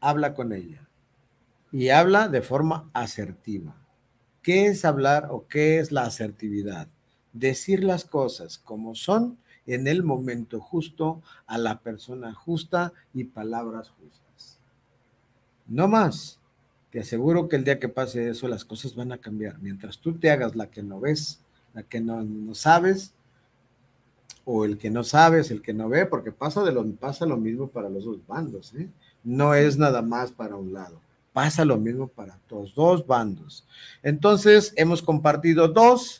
[0.00, 0.88] habla con ella.
[1.72, 3.76] Y habla de forma asertiva.
[4.42, 6.88] ¿Qué es hablar o qué es la asertividad?
[7.32, 13.90] Decir las cosas como son en el momento justo, a la persona justa y palabras
[13.90, 14.58] justas.
[15.66, 16.38] No más.
[16.90, 19.60] Te aseguro que el día que pase eso, las cosas van a cambiar.
[19.60, 21.40] Mientras tú te hagas la que no ves,
[21.72, 23.14] la que no, no sabes,
[24.44, 27.36] o el que no sabes, el que no ve, porque pasa, de lo, pasa lo
[27.36, 28.88] mismo para los dos bandos, ¿eh?
[29.22, 31.00] no es nada más para un lado,
[31.32, 33.64] pasa lo mismo para los dos bandos.
[34.02, 36.19] Entonces, hemos compartido dos,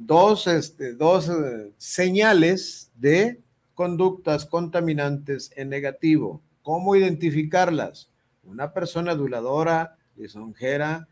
[0.00, 3.40] dos, este, dos eh, señales de
[3.74, 6.40] conductas contaminantes en negativo.
[6.62, 8.08] ¿Cómo identificarlas?
[8.44, 11.08] Una persona aduladora, lisonjera,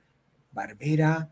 [0.52, 1.30] barbera,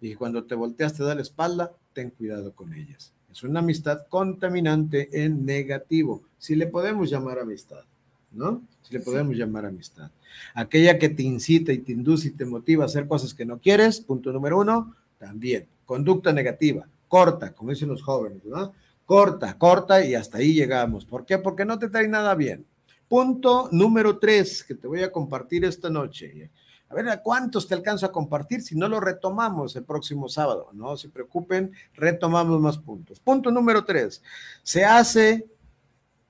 [0.00, 3.12] y cuando te volteas te da la espalda, ten cuidado con ellas.
[3.30, 7.84] Es una amistad contaminante en negativo, si le podemos llamar amistad,
[8.32, 8.62] ¿no?
[8.82, 10.10] Si le podemos llamar amistad.
[10.54, 13.58] Aquella que te incita y te induce y te motiva a hacer cosas que no
[13.58, 15.66] quieres, punto número uno, también.
[15.86, 18.72] Conducta negativa, corta, como dicen los jóvenes, ¿no?
[19.04, 21.04] Corta, corta y hasta ahí llegamos.
[21.04, 21.38] ¿Por qué?
[21.38, 22.66] Porque no te trae nada bien.
[23.08, 26.50] Punto número tres que te voy a compartir esta noche.
[26.88, 30.70] A ver, ¿a cuántos te alcanzo a compartir si no lo retomamos el próximo sábado?
[30.72, 33.20] No se preocupen, retomamos más puntos.
[33.20, 34.22] Punto número tres.
[34.62, 35.46] Se hace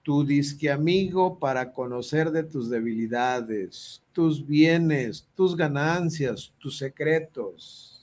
[0.02, 7.93] tu disque amigo para conocer de tus debilidades, tus bienes, tus ganancias, tus secretos.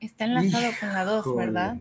[0.00, 1.78] Está enlazado con la dos, ¿verdad?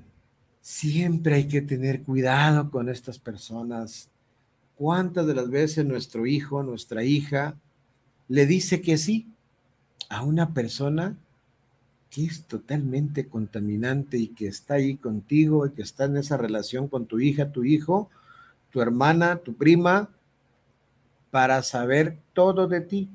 [0.61, 4.09] Siempre hay que tener cuidado con estas personas.
[4.75, 7.55] ¿Cuántas de las veces nuestro hijo, nuestra hija,
[8.27, 9.27] le dice que sí
[10.09, 11.17] a una persona
[12.09, 16.87] que es totalmente contaminante y que está ahí contigo y que está en esa relación
[16.87, 18.09] con tu hija, tu hijo,
[18.71, 20.09] tu hermana, tu prima,
[21.31, 23.09] para saber todo de ti.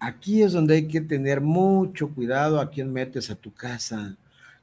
[0.00, 4.16] Aquí es donde hay que tener mucho cuidado a quién metes a tu casa,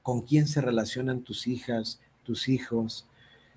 [0.03, 3.07] con quién se relacionan tus hijas, tus hijos,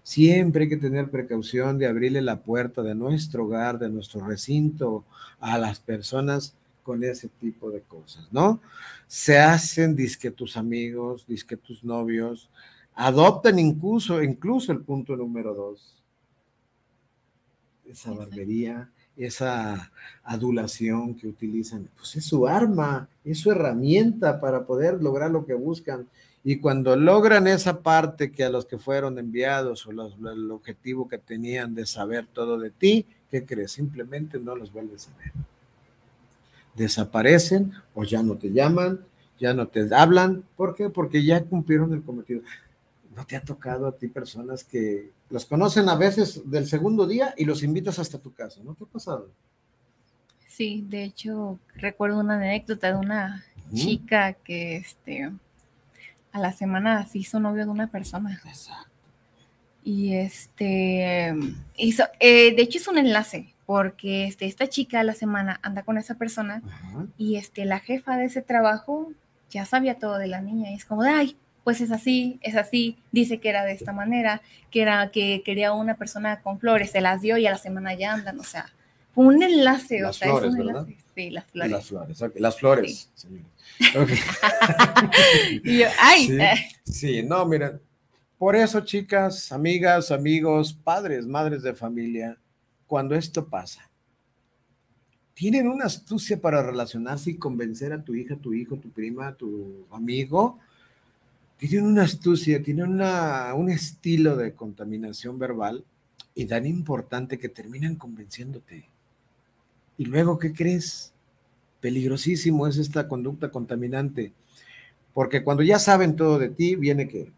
[0.02, 5.04] Siempre hay que tener precaución de abrirle la puerta de nuestro hogar, de nuestro recinto
[5.38, 8.60] a las personas con ese tipo de cosas, ¿no?
[9.06, 12.48] Se hacen disque tus amigos, disque tus novios,
[12.94, 15.94] adoptan incluso, incluso el punto número dos,
[17.86, 18.90] esa barbería,
[19.24, 19.92] esa
[20.24, 25.54] adulación que utilizan, pues es su arma, es su herramienta para poder lograr lo que
[25.54, 26.06] buscan.
[26.42, 31.18] Y cuando logran esa parte que a los que fueron enviados o el objetivo que
[31.18, 33.72] tenían de saber todo de ti, ¿qué crees?
[33.72, 35.32] Simplemente no los vuelves a ver.
[36.74, 39.00] Desaparecen o ya no te llaman,
[39.38, 40.44] ya no te hablan.
[40.56, 40.88] ¿Por qué?
[40.88, 42.40] Porque ya cumplieron el cometido.
[43.20, 47.34] ¿No te ha tocado a ti personas que los conocen a veces del segundo día
[47.36, 48.62] y los invitas hasta tu casa?
[48.64, 49.28] ¿No te ha pasado?
[50.48, 53.44] Sí, de hecho, recuerdo una anécdota de una
[53.74, 55.30] chica que este
[56.32, 58.40] a la semana se hizo novio de una persona.
[58.42, 58.88] Exacto.
[59.84, 61.34] Y este,
[61.76, 65.82] hizo, eh, de hecho es un enlace, porque este, esta chica a la semana anda
[65.82, 66.62] con esa persona
[67.18, 69.12] y este, la jefa de ese trabajo
[69.50, 72.56] ya sabía todo de la niña y es como de, ay, pues es así, es
[72.56, 76.90] así, dice que era de esta manera, que era que quería una persona con flores,
[76.90, 78.66] se las dio y a la semana ya andan, o sea,
[79.14, 80.96] fue un enlace, o sea, es un enlace.
[81.14, 81.70] Sí, las flores.
[81.70, 83.46] Las flores, las flores, señores.
[85.98, 86.38] ay.
[86.84, 87.80] Sí, no, miren,
[88.38, 92.38] por eso, chicas, amigas, amigos, padres, madres de familia,
[92.86, 93.90] cuando esto pasa,
[95.34, 99.86] tienen una astucia para relacionarse y convencer a tu hija, tu hijo, tu prima, tu
[99.90, 100.58] amigo.
[101.60, 105.84] Tienen una astucia, tienen una, un estilo de contaminación verbal
[106.34, 108.88] y tan importante que terminan convenciéndote.
[109.98, 111.12] Y luego, ¿qué crees?
[111.82, 114.32] Peligrosísimo es esta conducta contaminante,
[115.12, 117.30] porque cuando ya saben todo de ti, viene que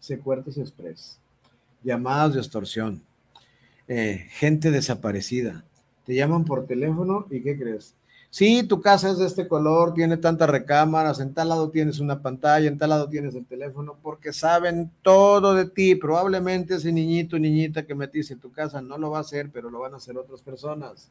[0.00, 1.20] secuertos express,
[1.84, 3.00] llamadas de extorsión,
[3.86, 5.64] eh, gente desaparecida.
[6.04, 7.94] Te llaman por teléfono y ¿qué crees?
[8.30, 12.20] Sí, tu casa es de este color, tiene tantas recámaras, en tal lado tienes una
[12.20, 15.94] pantalla, en tal lado tienes el teléfono, porque saben todo de ti.
[15.94, 19.70] Probablemente ese niñito, niñita que metiste en tu casa no lo va a hacer, pero
[19.70, 21.08] lo van a hacer otras personas.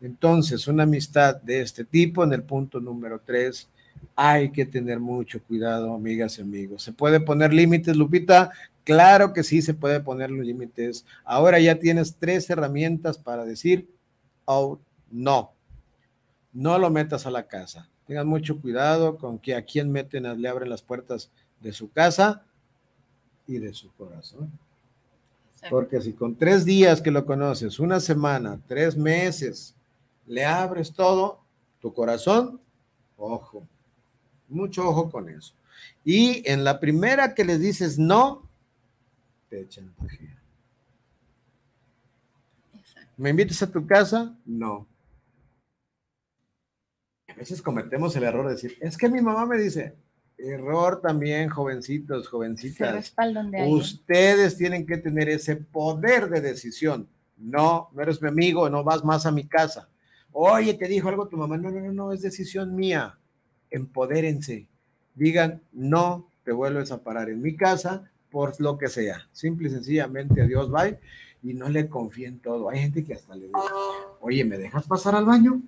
[0.00, 3.68] Entonces, una amistad de este tipo, en el punto número tres,
[4.16, 6.82] hay que tener mucho cuidado, amigas y amigos.
[6.82, 8.50] ¿Se puede poner límites, Lupita?
[8.82, 11.04] Claro que sí, se puede poner límites.
[11.24, 13.88] Ahora ya tienes tres herramientas para decir,
[14.46, 14.78] oh,
[15.10, 15.52] no,
[16.52, 17.88] no lo metas a la casa.
[18.06, 21.30] Tengan mucho cuidado con que a quien meten, le abren las puertas
[21.60, 22.44] de su casa
[23.46, 24.50] y de su corazón.
[25.68, 29.74] Porque si con tres días que lo conoces, una semana, tres meses,
[30.26, 31.40] le abres todo,
[31.80, 32.60] tu corazón,
[33.16, 33.66] ojo,
[34.48, 35.54] mucho ojo con eso.
[36.04, 38.48] Y en la primera que les dices no,
[39.48, 39.92] te echan
[43.16, 44.34] ¿Me invitas a tu casa?
[44.46, 44.86] No.
[47.40, 49.94] A veces cometemos el error de decir, es que mi mamá me dice,
[50.36, 53.14] Error también, jovencitos, jovencitas.
[53.66, 57.08] Ustedes tienen que tener ese poder de decisión.
[57.38, 59.88] No, no eres mi amigo, no vas más a mi casa.
[60.32, 61.56] Oye, te dijo algo tu mamá.
[61.56, 63.18] No, no, no, no, es decisión mía.
[63.70, 64.68] Empodérense.
[65.14, 69.26] Digan, no te vuelves a parar en mi casa por lo que sea.
[69.32, 70.98] Simple y sencillamente, adiós, bye.
[71.42, 72.68] Y no le confíen todo.
[72.68, 73.58] Hay gente que hasta le dice,
[74.20, 75.62] oye, ¿me dejas pasar al baño?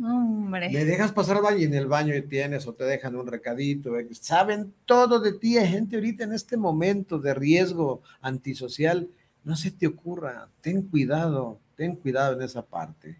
[0.00, 0.70] Hombre.
[0.70, 3.98] Le dejas pasar al baño y en el baño tienes o te dejan un recadito.
[3.98, 5.58] eh, Saben todo de ti.
[5.58, 9.08] Hay gente ahorita en este momento de riesgo antisocial.
[9.44, 10.48] No se te ocurra.
[10.60, 11.58] Ten cuidado.
[11.74, 13.18] Ten cuidado en esa parte.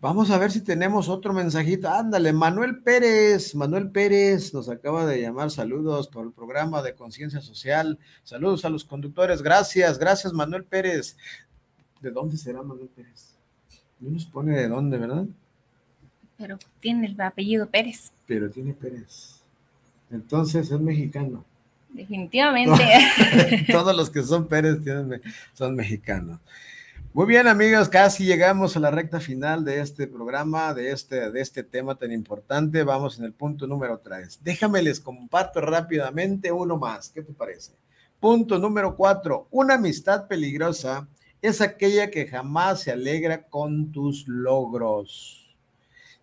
[0.00, 1.88] Vamos a ver si tenemos otro mensajito.
[1.88, 3.54] Ándale, Manuel Pérez.
[3.54, 5.50] Manuel Pérez nos acaba de llamar.
[5.50, 7.98] Saludos por el programa de conciencia social.
[8.22, 9.42] Saludos a los conductores.
[9.42, 11.16] Gracias, gracias, Manuel Pérez.
[12.00, 13.34] ¿De dónde será Manuel Pérez?
[13.98, 15.24] No nos pone de dónde, ¿verdad?
[16.36, 18.12] Pero tiene el apellido Pérez.
[18.26, 19.40] pero tiene Pérez.
[20.10, 21.44] Entonces es mexicano.
[21.90, 22.84] Definitivamente.
[23.72, 25.22] Todos los que son Pérez tienen
[25.52, 26.40] son mexicanos.
[27.12, 31.40] Muy bien, amigos, casi llegamos a la recta final de este programa, de este, de
[31.40, 32.82] este tema tan importante.
[32.82, 34.40] Vamos en el punto número 3.
[34.42, 37.10] Déjame les comparto rápidamente uno más.
[37.10, 37.70] ¿Qué te parece?
[38.18, 39.46] Punto número 4.
[39.52, 41.06] Una amistad peligrosa
[41.40, 45.43] es aquella que jamás se alegra con tus logros,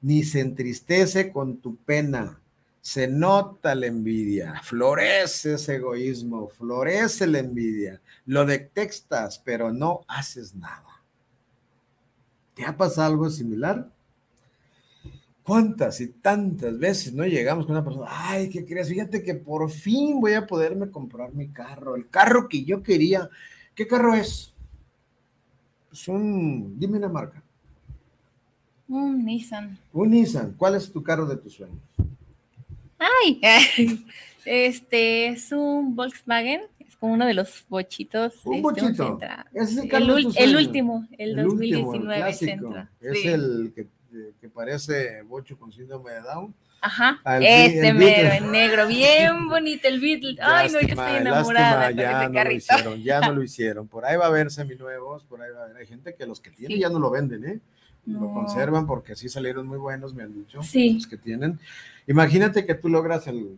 [0.01, 2.39] ni se entristece con tu pena.
[2.81, 8.01] Se nota la envidia, florece ese egoísmo, florece la envidia.
[8.25, 11.03] Lo detestas, pero no haces nada.
[12.55, 13.91] ¿Te ha pasado algo similar?
[15.43, 18.07] ¿Cuántas y tantas veces no llegamos con una persona?
[18.09, 18.89] Ay, ¿qué crees?
[18.89, 23.29] Fíjate que por fin voy a poderme comprar mi carro, el carro que yo quería.
[23.75, 24.53] ¿Qué carro es?
[25.91, 27.43] Es un, dime una marca.
[28.91, 29.77] Un Nissan.
[29.93, 30.53] Un Nissan.
[30.57, 31.79] ¿Cuál es tu carro de tus sueños?
[32.99, 33.39] Ay,
[34.45, 36.61] este es un Volkswagen.
[36.77, 38.45] Es como uno de los bochitos.
[38.45, 39.07] Un este, bochito.
[39.07, 39.47] Centra.
[39.53, 42.51] Ese es el El, de tus el último, el, último, el 2019 clásico.
[42.51, 42.89] Centra.
[42.99, 43.27] Es sí.
[43.29, 43.87] el que,
[44.41, 46.53] que parece bocho con síndrome de Down.
[46.83, 50.35] Ajá, el este el mero, en negro, bien bonito el Beatle.
[50.41, 52.57] Ay, no, yo estoy enamorada lástima, ya ese no lo carrito.
[52.57, 53.87] hicieron, ya no lo hicieron.
[53.87, 55.77] Por ahí va a haber seminuevos, por ahí va a haber.
[55.77, 56.81] Hay gente que los que tienen Sí.
[56.81, 57.59] ya no lo venden, ¿eh?
[58.05, 58.33] Lo No.
[58.33, 60.61] conservan porque sí salieron muy buenos, me han dicho.
[60.63, 60.93] Sí.
[60.95, 61.59] Los que tienen.
[62.07, 63.57] Imagínate que tú logras el,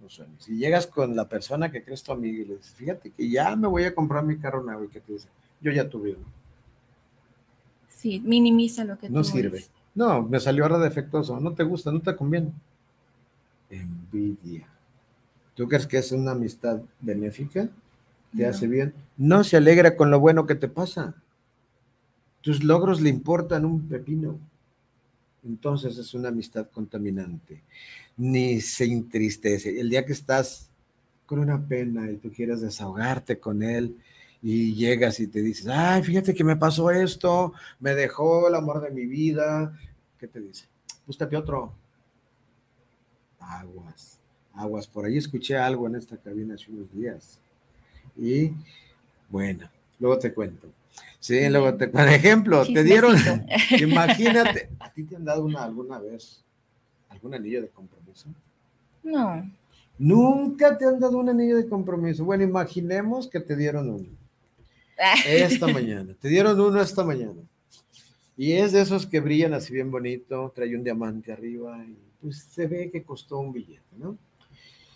[0.00, 3.10] los sueños y llegas con la persona que crees tu amiga y le dices, fíjate
[3.10, 5.28] que ya me voy a comprar mi carro nuevo y que te dice,
[5.60, 6.26] yo ya tuve uno.
[7.88, 9.64] Sí, minimiza lo que No tú sirve.
[9.94, 11.38] No, me salió ahora defectuoso.
[11.38, 12.50] No te gusta, no te conviene.
[13.70, 14.66] Envidia.
[15.54, 17.68] ¿Tú crees que es una amistad benéfica?
[18.36, 18.48] ¿Te No.
[18.48, 18.94] hace bien?
[19.18, 21.14] No se alegra con lo bueno que te pasa.
[22.42, 24.38] Tus logros le importan un pepino.
[25.44, 27.62] Entonces es una amistad contaminante.
[28.16, 29.80] Ni se entristece.
[29.80, 30.68] El día que estás
[31.26, 33.96] con una pena y tú quieres desahogarte con él
[34.42, 38.80] y llegas y te dices, ay, fíjate que me pasó esto, me dejó el amor
[38.82, 39.78] de mi vida.
[40.18, 40.66] ¿Qué te dice?
[41.06, 41.72] Búscate otro.
[43.38, 44.18] Aguas,
[44.54, 44.86] aguas.
[44.86, 47.38] Por ahí escuché algo en esta cabina hace unos días.
[48.16, 48.52] Y
[49.28, 49.68] bueno,
[49.98, 50.68] luego te cuento.
[51.20, 53.16] Sí, luego te Por ejemplo, te dieron,
[53.80, 56.42] imagínate, ¿a ti te han dado una alguna vez
[57.08, 58.28] algún anillo de compromiso?
[59.02, 59.48] No.
[59.98, 62.24] Nunca te han dado un anillo de compromiso.
[62.24, 64.08] Bueno, imaginemos que te dieron uno
[65.26, 66.14] esta mañana.
[66.20, 67.40] Te dieron uno esta mañana.
[68.36, 72.38] Y es de esos que brillan así bien bonito, trae un diamante arriba y pues
[72.38, 74.16] se ve que costó un billete, ¿no?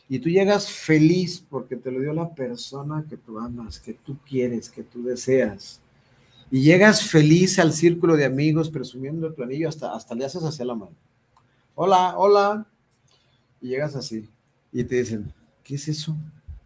[0.08, 4.16] Y tú llegas feliz porque te lo dio la persona que tú amas, que tú
[4.28, 5.80] quieres, que tú deseas.
[6.50, 10.64] Y llegas feliz al círculo de amigos presumiendo tu anillo, hasta, hasta le haces hacia
[10.64, 10.94] la mano.
[11.74, 12.66] Hola, hola.
[13.60, 14.28] Y llegas así.
[14.72, 15.32] Y te dicen,
[15.64, 16.16] ¿qué es eso?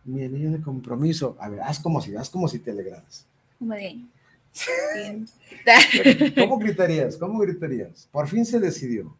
[0.05, 1.37] Mi anillo de compromiso.
[1.41, 3.26] A ver, haz como si, haz como si te alegraras.
[3.59, 4.05] Como de.
[4.95, 5.28] Bien.
[6.35, 7.16] ¿Cómo gritarías?
[7.16, 8.09] ¿Cómo gritarías?
[8.11, 9.16] Por fin se decidió.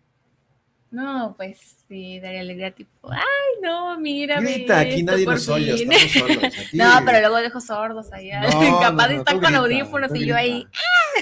[0.91, 3.20] No, pues sí, daría alegría, tipo, ay,
[3.62, 4.41] no, mira.
[4.41, 6.45] Grita, aquí nadie nos oye, estamos solos.
[6.59, 8.41] Aquí- No, pero luego dejo sordos allá.
[8.51, 10.66] No, Capaz no, no, con audífonos y yo ahí.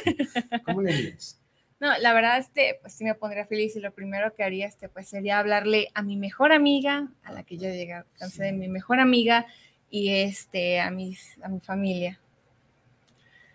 [0.04, 0.62] grita.
[0.64, 1.34] ¿Cómo le dirías?
[1.80, 4.88] No, la verdad, este, pues sí me pondría feliz y lo primero que haría, este,
[4.88, 8.50] pues sería hablarle a mi mejor amiga, a la que yo llegué a alcance de
[8.52, 9.46] mi mejor amiga
[9.88, 12.18] y este, a mis, a mi familia.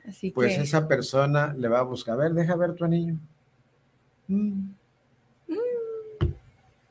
[0.08, 2.14] Así Pues que, esa persona le va a buscar.
[2.14, 3.16] A ver, deja ver tu anillo.
[4.30, 4.70] Mm.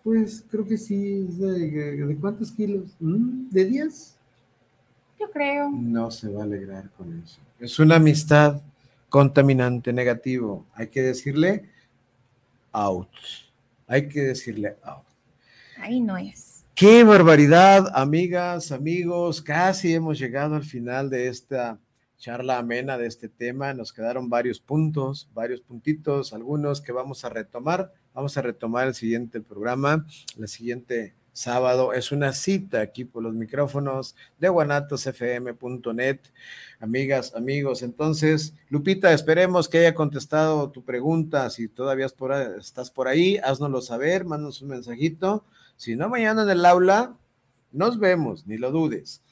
[0.03, 1.27] Pues creo que sí.
[1.29, 2.97] es ¿De, de cuántos kilos?
[3.01, 4.17] Mm, ¿De 10?
[5.23, 5.71] yo creo.
[5.71, 7.41] No se va a alegrar con eso.
[7.61, 8.61] Es una amistad
[9.09, 10.67] contaminante, negativo.
[10.75, 11.69] Hay que decirle
[12.73, 13.09] out.
[13.87, 15.05] Hay que decirle out.
[15.77, 16.65] ahí no es.
[16.75, 21.79] Qué barbaridad, amigas, amigos, casi hemos llegado al final de esta
[22.17, 23.75] charla amena de este tema.
[23.75, 27.93] Nos quedaron varios puntos, varios puntitos, algunos que vamos a retomar.
[28.15, 30.07] Vamos a retomar el siguiente programa,
[30.39, 31.95] el siguiente sábado.
[31.95, 36.21] Es una cita aquí por los micrófonos de guanatosfm.net.
[36.79, 41.49] Amigas, amigos, entonces, Lupita, esperemos que haya contestado tu pregunta.
[41.49, 42.07] Si todavía
[42.59, 45.45] estás por ahí, haznoslo saber, mándanos un mensajito.
[45.77, 47.17] Si no, mañana en el aula,
[47.71, 49.23] nos vemos, ni lo dudes.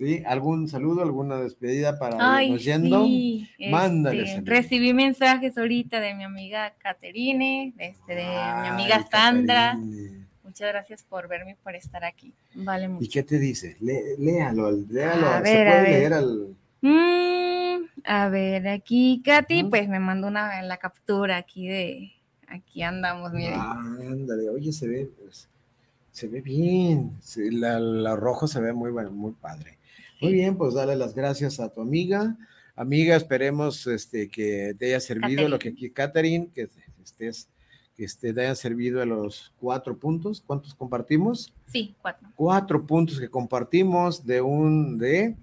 [0.00, 0.22] ¿Sí?
[0.24, 3.04] ¿Algún saludo, alguna despedida para irnos yendo?
[3.04, 9.78] Sí, este, recibí mensajes ahorita de mi amiga Caterine, este, de, mi amiga Sandra.
[10.42, 12.32] Muchas gracias por verme y por estar aquí.
[12.54, 13.04] Vale mucho.
[13.04, 13.76] ¿Y qué te dice?
[13.78, 15.26] léalo, léalo.
[15.26, 16.56] A ver, ¿Se puede leer al...
[16.80, 22.12] Mm, a ver, aquí Katy, pues me mandó una la captura aquí de
[22.46, 23.60] aquí andamos, miren.
[23.60, 25.46] ándale, oye, se ve, pues,
[26.10, 27.18] se ve bien.
[27.36, 29.76] la, rojo se ve muy bueno, muy padre.
[30.20, 32.36] Muy bien, pues dale las gracias a tu amiga.
[32.76, 36.68] Amiga, esperemos este, que te haya servido lo que aquí, Catherine, que
[37.02, 37.48] estés
[38.00, 40.42] este, te hayan servido a los cuatro puntos.
[40.46, 41.52] ¿Cuántos compartimos?
[41.66, 42.28] Sí, cuatro.
[42.34, 45.36] Cuatro puntos que compartimos de un de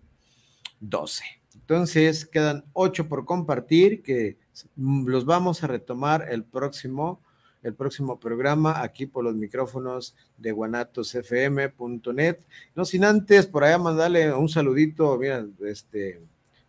[0.80, 1.24] 12.
[1.54, 4.38] Entonces, quedan ocho por compartir que
[4.76, 7.22] los vamos a retomar el próximo,
[7.68, 12.38] el próximo programa aquí por los micrófonos de guanatosfm.net.
[12.76, 16.22] No sin antes, por allá mandarle un saludito, mira, este,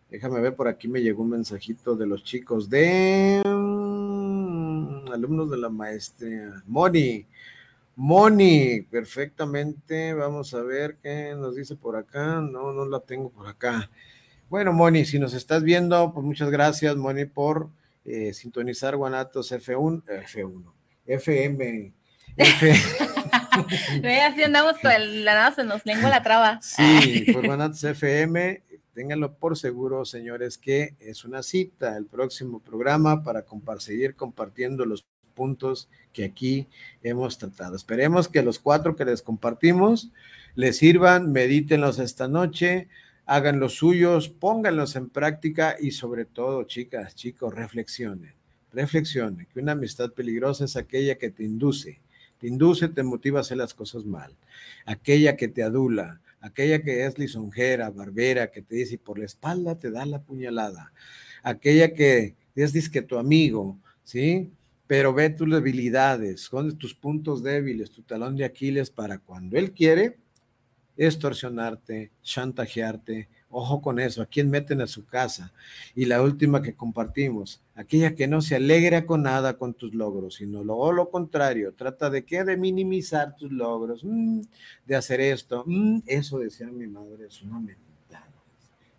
[0.09, 3.41] déjame ver, por aquí me llegó un mensajito de los chicos de
[5.11, 6.63] alumnos de la maestría.
[6.67, 7.25] Moni,
[7.95, 10.13] Moni, perfectamente.
[10.13, 12.41] Vamos a ver qué nos dice por acá.
[12.41, 13.89] No, no la tengo por acá.
[14.49, 17.69] Bueno, Moni, si nos estás viendo, pues muchas gracias, Moni, por
[18.05, 20.78] eh, sintonizar Guanatos F1, F1,
[21.09, 21.93] FM.
[22.37, 22.71] F
[24.25, 26.61] así andamos con el, la nada se nos lengua la traba.
[26.61, 33.23] Sí, pues Guanatos FM, ténganlo por seguro, señores, que es una cita el próximo programa
[33.23, 33.43] para
[33.79, 36.67] seguir compartiendo los puntos que aquí
[37.01, 37.75] hemos tratado.
[37.75, 40.11] Esperemos que los cuatro que les compartimos
[40.55, 42.89] les sirvan, medítenlos esta noche,
[43.25, 48.33] hagan los suyos, pónganlos en práctica y sobre todo, chicas, chicos, reflexionen,
[48.71, 51.99] reflexionen, que una amistad peligrosa es aquella que te induce,
[52.39, 54.35] te induce, te motiva a hacer las cosas mal,
[54.85, 59.25] aquella que te adula, aquella que es lisonjera, barbera, que te dice y por la
[59.25, 60.93] espalda te da la puñalada,
[61.43, 64.51] aquella que es disque tu amigo, ¿sí?
[64.87, 69.71] Pero ve tus debilidades, son tus puntos débiles, tu talón de Aquiles para cuando él
[69.71, 70.17] quiere
[70.97, 75.51] extorsionarte, chantajearte, Ojo con eso, a quién meten a su casa.
[75.95, 80.35] Y la última que compartimos, aquella que no se alegra con nada con tus logros,
[80.35, 84.41] sino lo, lo contrario, trata de qué, de minimizar tus logros, mm,
[84.85, 85.63] de hacer esto.
[85.65, 88.33] Mm, eso decía mi madre, es una mentada.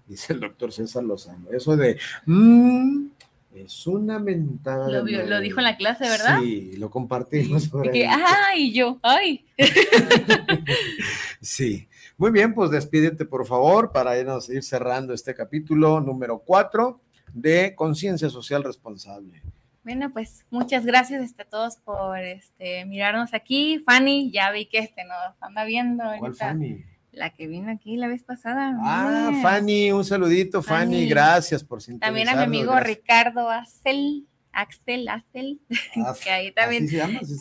[0.07, 1.99] Dice el doctor César Lozano, eso de...
[2.25, 3.09] Mm,
[3.55, 4.89] es una mentada.
[4.89, 6.39] Lo, lo, dijo en la clase, ¿verdad?
[6.41, 7.69] Sí, lo compartimos.
[7.69, 9.45] Por y que, ay, yo, ay.
[11.43, 11.87] sí.
[12.17, 17.01] Muy bien, pues despídete por favor para irnos ir cerrando este capítulo número cuatro
[17.35, 19.43] de Conciencia Social Responsable.
[19.83, 23.83] Bueno, pues muchas gracias a todos por este, mirarnos aquí.
[23.85, 26.05] Fanny, ya vi que este nos anda viendo.
[26.19, 26.85] ¿Cuál Fanny?
[27.13, 28.77] La que vino aquí la vez pasada.
[28.83, 32.25] Ah, Fanny, un saludito, Fanny, gracias por sintonizarnos.
[32.25, 35.61] También a mi amigo Ricardo Axel, Axel, Axel,
[36.23, 36.87] que ahí también.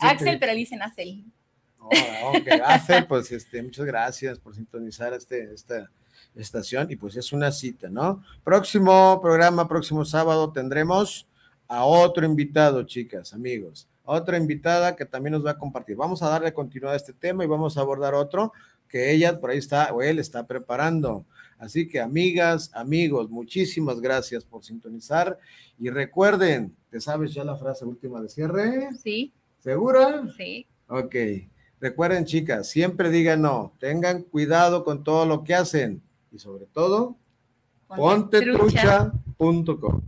[0.00, 1.24] Axel, pero dicen Axel.
[1.78, 1.88] Oh,
[2.34, 5.90] ok, pues este, muchas gracias por sintonizar este, esta
[6.34, 8.22] estación y pues es una cita, ¿no?
[8.44, 11.26] Próximo programa, próximo sábado tendremos
[11.68, 15.96] a otro invitado, chicas, amigos, otra invitada que también nos va a compartir.
[15.96, 18.52] Vamos a darle continuidad a este tema y vamos a abordar otro
[18.88, 21.24] que ella por ahí está o él está preparando.
[21.58, 25.38] Así que amigas, amigos, muchísimas gracias por sintonizar
[25.78, 28.88] y recuerden, ¿te sabes ya la frase última de cierre?
[29.02, 29.32] Sí.
[29.60, 30.24] ¿Segura?
[30.36, 30.66] Sí.
[30.88, 31.14] Ok.
[31.80, 37.16] Recuerden, chicas, siempre digan no, tengan cuidado con todo lo que hacen y sobre todo,
[37.88, 40.02] pontetrucha.com.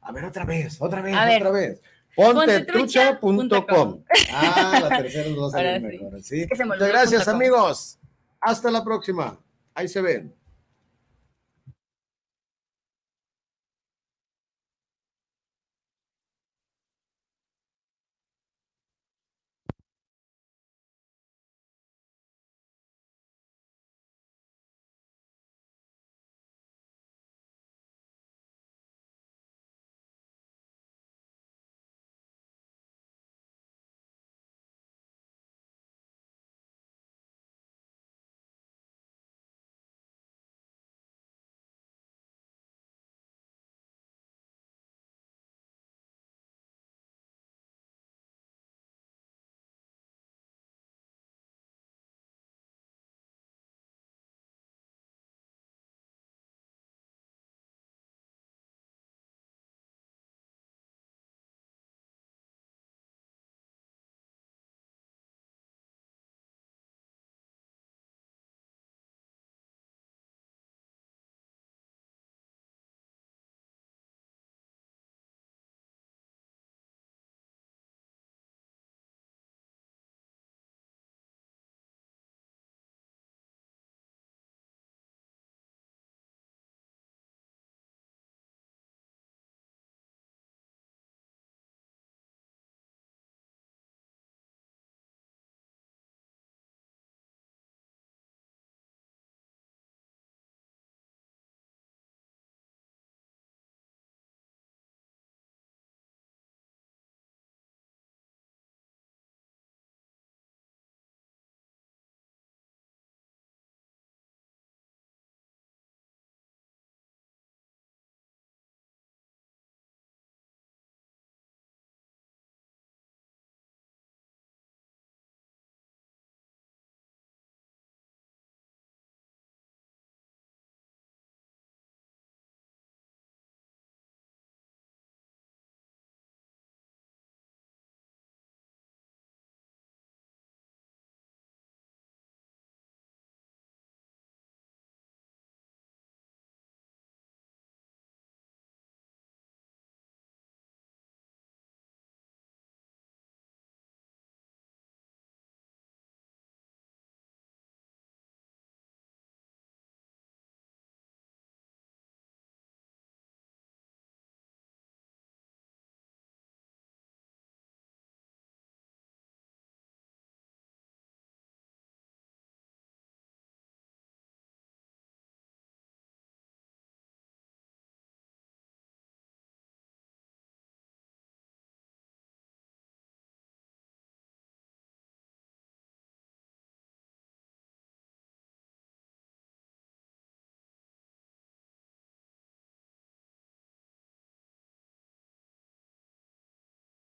[0.00, 1.80] A ver, otra vez, otra vez, otra vez.
[2.14, 4.04] Pontetrucha.com.
[4.32, 6.22] Ah, la tercera va a salir mejor.
[6.22, 6.46] ¿sí?
[6.64, 7.98] Muchas gracias, amigos.
[8.40, 9.40] Hasta la próxima.
[9.74, 10.32] Ahí se ven.